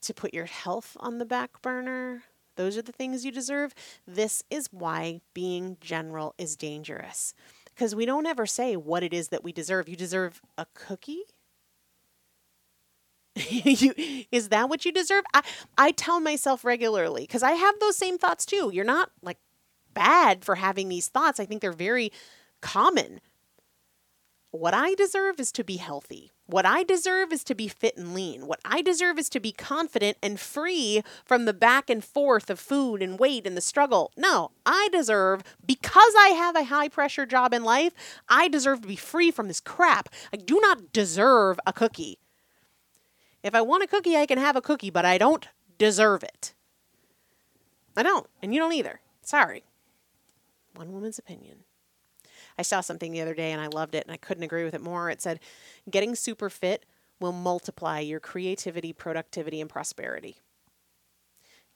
to 0.00 0.14
put 0.14 0.34
your 0.34 0.46
health 0.46 0.96
on 1.00 1.18
the 1.18 1.24
back 1.24 1.62
burner? 1.62 2.24
Those 2.56 2.76
are 2.76 2.82
the 2.82 2.92
things 2.92 3.24
you 3.24 3.30
deserve. 3.30 3.74
This 4.06 4.42
is 4.50 4.68
why 4.72 5.20
being 5.34 5.76
general 5.80 6.34
is 6.38 6.56
dangerous. 6.56 7.34
Because 7.76 7.94
we 7.94 8.06
don't 8.06 8.26
ever 8.26 8.46
say 8.46 8.74
what 8.74 9.02
it 9.02 9.12
is 9.12 9.28
that 9.28 9.44
we 9.44 9.52
deserve. 9.52 9.86
You 9.86 9.96
deserve 9.96 10.40
a 10.56 10.66
cookie? 10.72 11.24
you, 13.50 13.92
is 14.32 14.48
that 14.48 14.70
what 14.70 14.86
you 14.86 14.92
deserve? 14.92 15.24
I, 15.34 15.42
I 15.76 15.92
tell 15.92 16.18
myself 16.18 16.64
regularly 16.64 17.24
because 17.24 17.42
I 17.42 17.52
have 17.52 17.78
those 17.78 17.96
same 17.96 18.16
thoughts 18.16 18.46
too. 18.46 18.70
You're 18.72 18.86
not 18.86 19.10
like 19.20 19.36
bad 19.92 20.42
for 20.42 20.54
having 20.54 20.88
these 20.88 21.08
thoughts. 21.08 21.38
I 21.38 21.44
think 21.44 21.60
they're 21.60 21.72
very 21.72 22.12
common. 22.62 23.20
What 24.56 24.72
I 24.72 24.94
deserve 24.94 25.38
is 25.38 25.52
to 25.52 25.64
be 25.64 25.76
healthy. 25.76 26.32
What 26.46 26.64
I 26.64 26.82
deserve 26.82 27.30
is 27.30 27.44
to 27.44 27.54
be 27.54 27.68
fit 27.68 27.98
and 27.98 28.14
lean. 28.14 28.46
What 28.46 28.60
I 28.64 28.80
deserve 28.80 29.18
is 29.18 29.28
to 29.30 29.40
be 29.40 29.52
confident 29.52 30.16
and 30.22 30.40
free 30.40 31.02
from 31.26 31.44
the 31.44 31.52
back 31.52 31.90
and 31.90 32.02
forth 32.02 32.48
of 32.48 32.58
food 32.58 33.02
and 33.02 33.18
weight 33.18 33.46
and 33.46 33.54
the 33.54 33.60
struggle. 33.60 34.12
No, 34.16 34.52
I 34.64 34.88
deserve, 34.90 35.42
because 35.66 36.14
I 36.18 36.28
have 36.28 36.56
a 36.56 36.64
high 36.64 36.88
pressure 36.88 37.26
job 37.26 37.52
in 37.52 37.64
life, 37.64 37.92
I 38.30 38.48
deserve 38.48 38.80
to 38.80 38.88
be 38.88 38.96
free 38.96 39.30
from 39.30 39.46
this 39.46 39.60
crap. 39.60 40.08
I 40.32 40.38
do 40.38 40.58
not 40.58 40.90
deserve 40.90 41.60
a 41.66 41.72
cookie. 41.74 42.18
If 43.42 43.54
I 43.54 43.60
want 43.60 43.84
a 43.84 43.86
cookie, 43.86 44.16
I 44.16 44.24
can 44.24 44.38
have 44.38 44.56
a 44.56 44.62
cookie, 44.62 44.90
but 44.90 45.04
I 45.04 45.18
don't 45.18 45.46
deserve 45.76 46.24
it. 46.24 46.54
I 47.94 48.02
don't, 48.02 48.26
and 48.40 48.54
you 48.54 48.60
don't 48.60 48.72
either. 48.72 49.00
Sorry. 49.20 49.64
One 50.74 50.92
woman's 50.92 51.18
opinion. 51.18 51.65
I 52.58 52.62
saw 52.62 52.80
something 52.80 53.12
the 53.12 53.20
other 53.20 53.34
day 53.34 53.52
and 53.52 53.60
I 53.60 53.66
loved 53.66 53.94
it 53.94 54.04
and 54.04 54.12
I 54.12 54.16
couldn't 54.16 54.42
agree 54.42 54.64
with 54.64 54.74
it 54.74 54.80
more. 54.80 55.10
It 55.10 55.20
said, 55.20 55.40
Getting 55.90 56.14
super 56.14 56.48
fit 56.48 56.84
will 57.20 57.32
multiply 57.32 58.00
your 58.00 58.20
creativity, 58.20 58.92
productivity, 58.92 59.60
and 59.60 59.70
prosperity. 59.70 60.36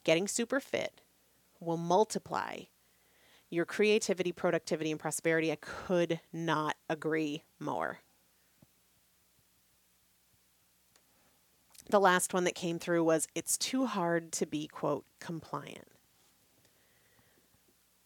Getting 0.04 0.28
super 0.28 0.60
fit 0.60 1.00
will 1.58 1.76
multiply 1.76 2.62
your 3.50 3.64
creativity, 3.64 4.32
productivity, 4.32 4.90
and 4.90 5.00
prosperity. 5.00 5.50
I 5.52 5.58
could 5.60 6.20
not 6.32 6.76
agree 6.88 7.44
more. 7.58 8.00
the 11.90 12.00
last 12.00 12.32
one 12.32 12.44
that 12.44 12.54
came 12.54 12.78
through 12.78 13.04
was 13.04 13.28
it's 13.34 13.58
too 13.58 13.86
hard 13.86 14.32
to 14.32 14.46
be, 14.46 14.66
quote, 14.66 15.04
compliant. 15.18 15.88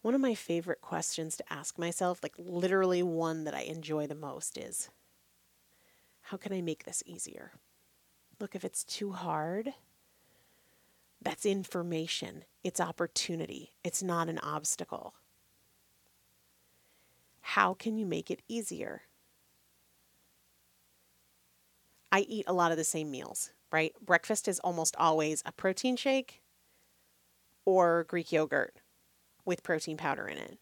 One 0.05 0.14
of 0.14 0.20
my 0.20 0.34
favorite 0.34 0.82
questions 0.82 1.34
to 1.38 1.50
ask 1.50 1.78
myself, 1.78 2.22
like 2.22 2.34
literally 2.36 3.02
one 3.02 3.44
that 3.44 3.55
I 3.55 3.62
enjoy 3.62 4.07
the 4.07 4.14
most, 4.14 4.59
is 4.59 4.90
how 6.20 6.36
can 6.36 6.52
I 6.52 6.61
make 6.61 6.84
this 6.84 7.02
easier? 7.07 7.52
Look, 8.38 8.55
if 8.55 8.66
it's 8.66 8.84
too 8.84 9.12
hard, 9.12 9.72
that's 11.22 11.46
information, 11.46 12.44
it's 12.62 12.80
opportunity, 12.80 13.70
it's 13.82 14.02
not 14.02 14.28
an 14.28 14.38
obstacle. 14.40 15.14
How 17.40 17.72
can 17.72 17.96
you 17.96 18.05
make 18.05 18.30
it 18.30 18.42
easier? 18.46 19.05
I 22.12 22.26
eat 22.28 22.44
a 22.46 22.52
lot 22.52 22.72
of 22.72 22.76
the 22.76 22.84
same 22.84 23.11
meals 23.11 23.52
right? 23.72 23.94
Breakfast 24.05 24.48
is 24.48 24.61
almost 24.61 24.94
always 24.98 25.42
a 25.46 25.50
protein 25.50 25.96
shake 25.96 26.42
or 27.64 28.05
Greek 28.05 28.30
yogurt 28.30 28.76
with 29.45 29.62
protein 29.62 29.97
powder 29.97 30.26
in 30.26 30.38
it. 30.38 30.59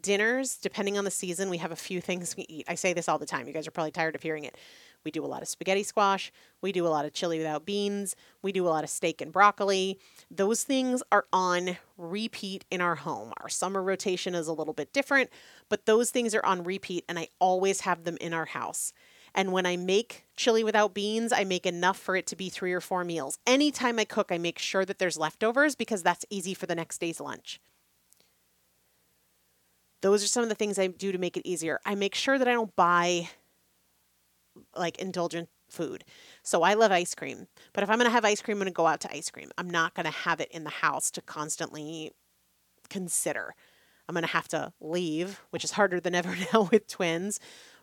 Dinners, 0.00 0.56
depending 0.56 0.96
on 0.96 1.04
the 1.04 1.10
season, 1.10 1.50
we 1.50 1.58
have 1.58 1.72
a 1.72 1.76
few 1.76 2.00
things 2.00 2.36
we 2.36 2.46
eat. 2.48 2.64
I 2.68 2.76
say 2.76 2.92
this 2.92 3.08
all 3.08 3.18
the 3.18 3.26
time. 3.26 3.48
You 3.48 3.52
guys 3.52 3.66
are 3.66 3.72
probably 3.72 3.90
tired 3.90 4.14
of 4.14 4.22
hearing 4.22 4.44
it. 4.44 4.56
We 5.04 5.10
do 5.10 5.24
a 5.24 5.26
lot 5.26 5.42
of 5.42 5.48
spaghetti 5.48 5.82
squash. 5.82 6.32
We 6.60 6.70
do 6.70 6.86
a 6.86 6.88
lot 6.88 7.04
of 7.04 7.12
chili 7.12 7.38
without 7.38 7.66
beans. 7.66 8.14
We 8.42 8.52
do 8.52 8.66
a 8.66 8.70
lot 8.70 8.84
of 8.84 8.90
steak 8.90 9.20
and 9.20 9.32
broccoli. 9.32 9.98
Those 10.30 10.62
things 10.62 11.02
are 11.10 11.26
on 11.32 11.78
repeat 11.96 12.64
in 12.70 12.80
our 12.80 12.94
home. 12.94 13.32
Our 13.40 13.48
summer 13.48 13.82
rotation 13.82 14.34
is 14.34 14.46
a 14.46 14.52
little 14.52 14.74
bit 14.74 14.92
different, 14.92 15.30
but 15.68 15.86
those 15.86 16.10
things 16.10 16.34
are 16.34 16.44
on 16.44 16.62
repeat, 16.62 17.04
and 17.08 17.18
I 17.18 17.28
always 17.40 17.80
have 17.80 18.04
them 18.04 18.18
in 18.20 18.32
our 18.32 18.46
house. 18.46 18.92
And 19.34 19.52
when 19.52 19.66
I 19.66 19.76
make 19.76 20.24
chili 20.36 20.64
without 20.64 20.94
beans, 20.94 21.32
I 21.32 21.44
make 21.44 21.66
enough 21.66 21.98
for 21.98 22.16
it 22.16 22.26
to 22.28 22.36
be 22.36 22.48
three 22.48 22.72
or 22.72 22.80
four 22.80 23.04
meals. 23.04 23.38
Anytime 23.46 23.98
I 23.98 24.04
cook, 24.04 24.30
I 24.30 24.38
make 24.38 24.58
sure 24.58 24.84
that 24.84 24.98
there's 24.98 25.18
leftovers 25.18 25.74
because 25.74 26.02
that's 26.02 26.24
easy 26.30 26.54
for 26.54 26.66
the 26.66 26.74
next 26.74 26.98
day's 26.98 27.20
lunch. 27.20 27.60
Those 30.00 30.22
are 30.22 30.28
some 30.28 30.42
of 30.42 30.48
the 30.48 30.54
things 30.54 30.78
I 30.78 30.86
do 30.86 31.12
to 31.12 31.18
make 31.18 31.36
it 31.36 31.46
easier. 31.46 31.80
I 31.84 31.94
make 31.94 32.14
sure 32.14 32.38
that 32.38 32.48
I 32.48 32.52
don't 32.52 32.74
buy 32.76 33.28
like 34.76 34.98
indulgent 34.98 35.48
food. 35.68 36.04
So 36.42 36.62
I 36.62 36.74
love 36.74 36.92
ice 36.92 37.14
cream, 37.14 37.46
but 37.72 37.82
if 37.82 37.90
I'm 37.90 37.98
going 37.98 38.06
to 38.06 38.12
have 38.12 38.24
ice 38.24 38.40
cream, 38.40 38.56
I'm 38.56 38.60
going 38.60 38.72
to 38.72 38.76
go 38.76 38.86
out 38.86 39.00
to 39.00 39.12
ice 39.14 39.30
cream. 39.30 39.50
I'm 39.58 39.70
not 39.70 39.94
going 39.94 40.06
to 40.06 40.12
have 40.12 40.40
it 40.40 40.50
in 40.50 40.64
the 40.64 40.70
house 40.70 41.10
to 41.12 41.22
constantly 41.22 42.12
consider. 42.88 43.54
I'm 44.08 44.14
going 44.14 44.22
to 44.22 44.28
have 44.28 44.48
to 44.48 44.72
leave, 44.80 45.42
which 45.50 45.64
is 45.64 45.72
harder 45.72 46.00
than 46.00 46.14
ever 46.14 46.34
now 46.52 46.68
with 46.70 46.88
twins, 46.88 47.40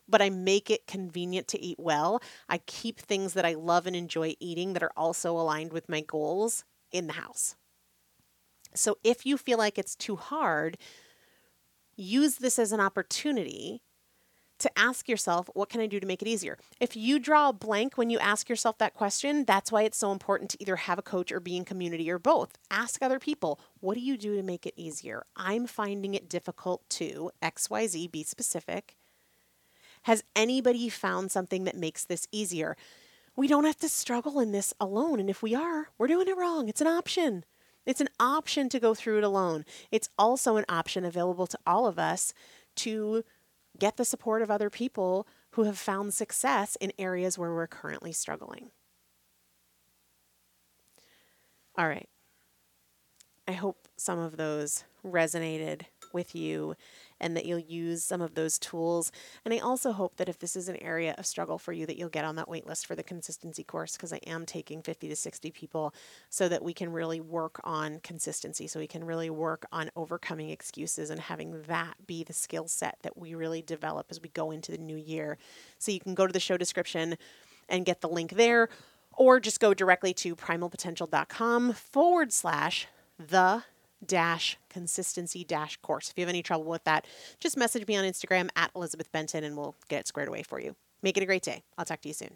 but 0.08 0.22
I 0.22 0.30
make 0.30 0.70
it 0.70 0.88
convenient 0.88 1.47
to 1.49 1.62
eat 1.62 1.80
well. 1.80 2.22
I 2.47 2.60
keep 2.60 2.99
things 2.99 3.34
that 3.34 3.45
I 3.45 3.53
love 3.53 3.88
and 3.88 3.95
enjoy 3.95 4.36
eating 4.39 4.74
that 4.74 4.84
are 4.84 4.91
also 4.95 5.32
aligned 5.32 5.74
with 5.74 5.89
my 5.89 6.01
goals 6.01 6.64
in 6.91 7.08
the 7.08 7.14
house. 7.14 7.56
So 8.74 8.97
if 9.03 9.26
you 9.26 9.38
feel 9.38 9.58
like 9.58 9.78
it's 9.78 9.95
too 9.95 10.16
hard, 10.16 10.78
use 11.95 12.36
this 12.36 12.60
as 12.60 12.72
an 12.72 12.82
opportunity 12.82 13.82
to 14.58 14.80
ask 14.80 15.10
yourself, 15.10 15.49
what 15.53 15.70
can 15.70 15.82
I 15.82 15.88
do 15.88 15.99
to 15.99 16.08
make 16.08 16.22
it 16.22 16.28
easier? 16.28 16.58
If 16.80 16.95
you 16.95 17.20
draw 17.20 17.49
a 17.49 17.53
blank 17.53 17.97
when 17.97 18.10
you 18.10 18.20
ask 18.20 18.47
yourself 18.47 18.78
that 18.78 18.93
question, 18.93 19.43
that's 19.43 19.72
why 19.72 19.84
it's 19.84 19.97
so 19.97 20.12
important 20.12 20.49
to 20.51 20.58
either 20.62 20.78
have 20.78 20.97
a 20.97 21.03
coach 21.03 21.32
or 21.32 21.39
be 21.41 21.58
in 21.58 21.66
community 21.66 22.10
or 22.10 22.20
both. 22.20 22.58
Ask 22.72 23.01
other 23.01 23.20
people, 23.20 23.60
what 23.82 23.95
do 23.95 23.99
you 23.99 24.18
do 24.18 24.36
to 24.38 24.43
make 24.43 24.66
it 24.66 24.74
easier? 24.78 25.26
I'm 25.36 25.68
finding 25.68 26.14
it 26.14 26.30
difficult 26.30 26.89
to 26.91 27.32
XYZ, 27.41 28.10
be 28.12 28.24
specific. 28.24 28.95
Has 30.06 30.24
anybody 30.36 30.88
found 30.88 31.32
something 31.32 31.64
that 31.64 31.76
makes 31.76 32.06
this 32.06 32.28
easier? 32.32 32.78
We 33.36 33.47
don't 33.47 33.66
have 33.66 33.80
to 33.80 33.89
struggle 33.89 34.39
in 34.39 34.51
this 34.51 34.72
alone. 34.80 35.20
And 35.20 35.32
if 35.32 35.41
we 35.41 35.56
are, 35.56 35.89
we're 35.97 36.06
doing 36.06 36.28
it 36.28 36.38
wrong. 36.38 36.70
It's 36.70 36.80
an 36.80 36.86
option. 36.86 37.43
It's 37.88 38.01
an 38.01 38.10
option 38.20 38.70
to 38.70 38.80
go 38.80 38.93
through 38.93 39.18
it 39.18 39.24
alone. 39.24 39.66
It's 39.91 40.10
also 40.16 40.58
an 40.58 40.66
option 40.70 41.06
available 41.06 41.47
to 41.47 41.58
all 41.66 41.88
of 41.88 41.97
us 41.97 42.36
to 42.76 43.24
get 43.80 43.97
the 43.97 44.06
support 44.06 44.43
of 44.43 44.51
other 44.51 44.70
people 44.70 45.28
who 45.51 45.64
have 45.64 45.78
found 45.78 46.14
success 46.14 46.76
in 46.80 46.93
areas 46.99 47.39
where 47.39 47.53
we're 47.53 47.66
currently 47.66 48.12
struggling. 48.12 48.70
All 51.76 51.88
right. 51.88 52.08
I 53.47 53.53
hope 53.53 53.88
some 53.97 54.20
of 54.20 54.38
those 54.38 54.84
resonated 55.03 55.82
with 56.16 56.34
you 56.34 56.76
and 57.20 57.38
that 57.38 57.45
you'll 57.45 57.59
use 57.59 58.03
some 58.03 58.22
of 58.22 58.34
those 58.34 58.57
tools. 58.57 59.11
And 59.45 59.53
I 59.53 59.59
also 59.59 59.91
hope 59.91 60.18
that 60.18 60.28
if 60.28 60.39
this 60.39 60.55
is 60.55 60.68
an 60.68 60.78
area 60.78 61.13
of 61.18 61.26
struggle 61.26 61.59
for 61.59 61.72
you, 61.72 61.86
that 61.86 61.97
you'll 61.97 62.09
get 62.09 62.26
on 62.26 62.36
that 62.38 62.49
wait 62.49 62.66
list 62.66 62.88
for 62.88 62.95
the 62.95 63.03
consistency 63.03 63.63
course 63.63 63.95
because 63.95 64.11
I 64.11 64.20
am 64.26 64.45
taking 64.45 64.82
50 64.82 65.07
to 65.09 65.16
60 65.16 65.51
people 65.51 65.93
so 66.30 66.49
that 66.49 66.63
we 66.63 66.74
can 66.74 66.91
really 66.91 67.22
work 67.22 67.61
on 67.63 67.99
consistency, 67.99 68.66
so 68.68 68.80
we 68.80 68.88
can 68.88 69.03
really 69.03 69.30
work 69.30 69.66
on 69.72 69.91
overcoming 69.95 70.49
excuses 70.49 71.09
and 71.09 71.20
having 71.20 71.61
that 71.68 71.93
be 72.07 72.24
the 72.24 72.34
skill 72.34 72.68
set 72.68 72.97
that 73.03 73.18
we 73.18 73.36
really 73.36 73.61
develop 73.61 74.07
as 74.09 74.22
we 74.22 74.30
go 74.30 74.51
into 74.51 74.72
the 74.72 74.78
new 74.78 74.97
year. 74.97 75.38
So 75.78 75.91
you 75.91 75.99
can 75.99 76.16
go 76.16 76.26
to 76.26 76.34
the 76.34 76.39
show 76.39 76.57
description 76.57 77.18
and 77.70 77.86
get 77.86 78.01
the 78.01 78.09
link 78.09 78.32
there 78.34 78.70
or 79.18 79.39
just 79.39 79.59
go 79.59 79.74
directly 79.74 80.13
to 80.13 80.36
primalpotential.com 80.36 81.74
forward 81.74 82.34
slash 82.34 82.88
the 83.18 83.63
dash 84.08 84.58
consistency 84.70 85.43
dash 85.43 85.78
course. 85.78 86.10
If 86.10 86.18
you 86.18 86.22
have 86.24 86.30
any 86.30 86.43
trouble 86.43 86.66
with 86.66 86.84
that, 86.84 87.06
just 87.39 87.58
message 87.58 87.88
me 87.88 87.95
on 87.95 88.06
Instagram 88.06 88.49
at 88.56 88.72
Elizabeth 88.76 89.12
Benton 89.12 89.43
and 89.43 89.58
we'll 89.58 89.76
get 89.89 90.01
it 90.01 90.08
squared 90.08 90.28
away 90.28 90.43
for 90.43 90.60
you. 90.60 90.76
Make 91.01 91.18
it 91.18 91.24
a 91.24 91.26
great 91.26 91.43
day. 91.43 91.64
I'll 91.78 91.86
talk 91.86 92.01
to 92.01 92.08
you 92.08 92.14
soon. 92.14 92.36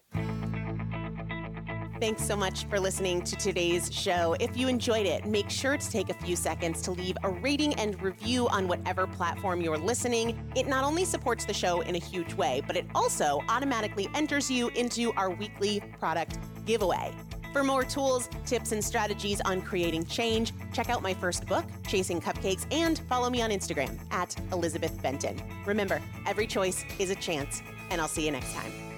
Thanks 2.00 2.24
so 2.24 2.38
much 2.38 2.64
for 2.66 2.80
listening 2.80 3.24
to 3.24 3.36
today's 3.36 3.94
show. 3.94 4.34
If 4.40 4.56
you 4.56 4.70
enjoyed 4.70 5.06
it, 5.06 5.26
make 5.26 5.50
sure 5.50 5.76
to 5.76 5.92
take 5.92 6.10
a 6.10 6.14
few 6.14 6.38
seconds 6.38 6.82
to 6.84 6.92
leave 6.92 7.18
a 7.24 7.30
rating 7.30 7.74
and 7.74 8.02
review 8.02 8.48
on 8.48 8.70
whatever 8.70 9.06
platform 9.06 9.60
you're 9.60 9.78
listening. 9.78 10.40
It 10.56 10.66
not 10.66 10.86
only 10.86 11.04
supports 11.04 11.44
the 11.44 11.54
show 11.54 11.82
in 11.82 11.96
a 11.96 12.00
huge 12.00 12.34
way, 12.36 12.62
but 12.66 12.78
it 12.78 12.86
also 12.96 13.44
automatically 13.50 14.08
enters 14.16 14.50
you 14.50 14.70
into 14.70 15.12
our 15.18 15.30
weekly 15.30 15.82
product 16.00 16.38
giveaway. 16.66 17.14
For 17.52 17.64
more 17.64 17.84
tools, 17.84 18.30
tips, 18.46 18.72
and 18.72 18.84
strategies 18.84 19.42
on 19.42 19.62
creating 19.62 20.06
change, 20.06 20.54
check 20.72 20.90
out 20.90 21.02
my 21.02 21.16
first 21.16 21.48
book, 21.48 21.66
Chasing 21.88 22.22
Cupcakes, 22.22 22.66
and 22.72 23.00
follow 23.10 23.30
me 23.30 23.42
on 23.42 23.50
Instagram 23.50 23.98
at 24.12 24.36
Elizabeth 24.52 25.02
Benton. 25.02 25.42
Remember, 25.66 26.00
every 26.28 26.46
choice 26.46 26.86
is 27.00 27.10
a 27.10 27.16
chance, 27.16 27.64
and 27.90 28.00
I'll 28.00 28.08
see 28.08 28.26
you 28.26 28.32
next 28.32 28.54
time. 28.54 28.89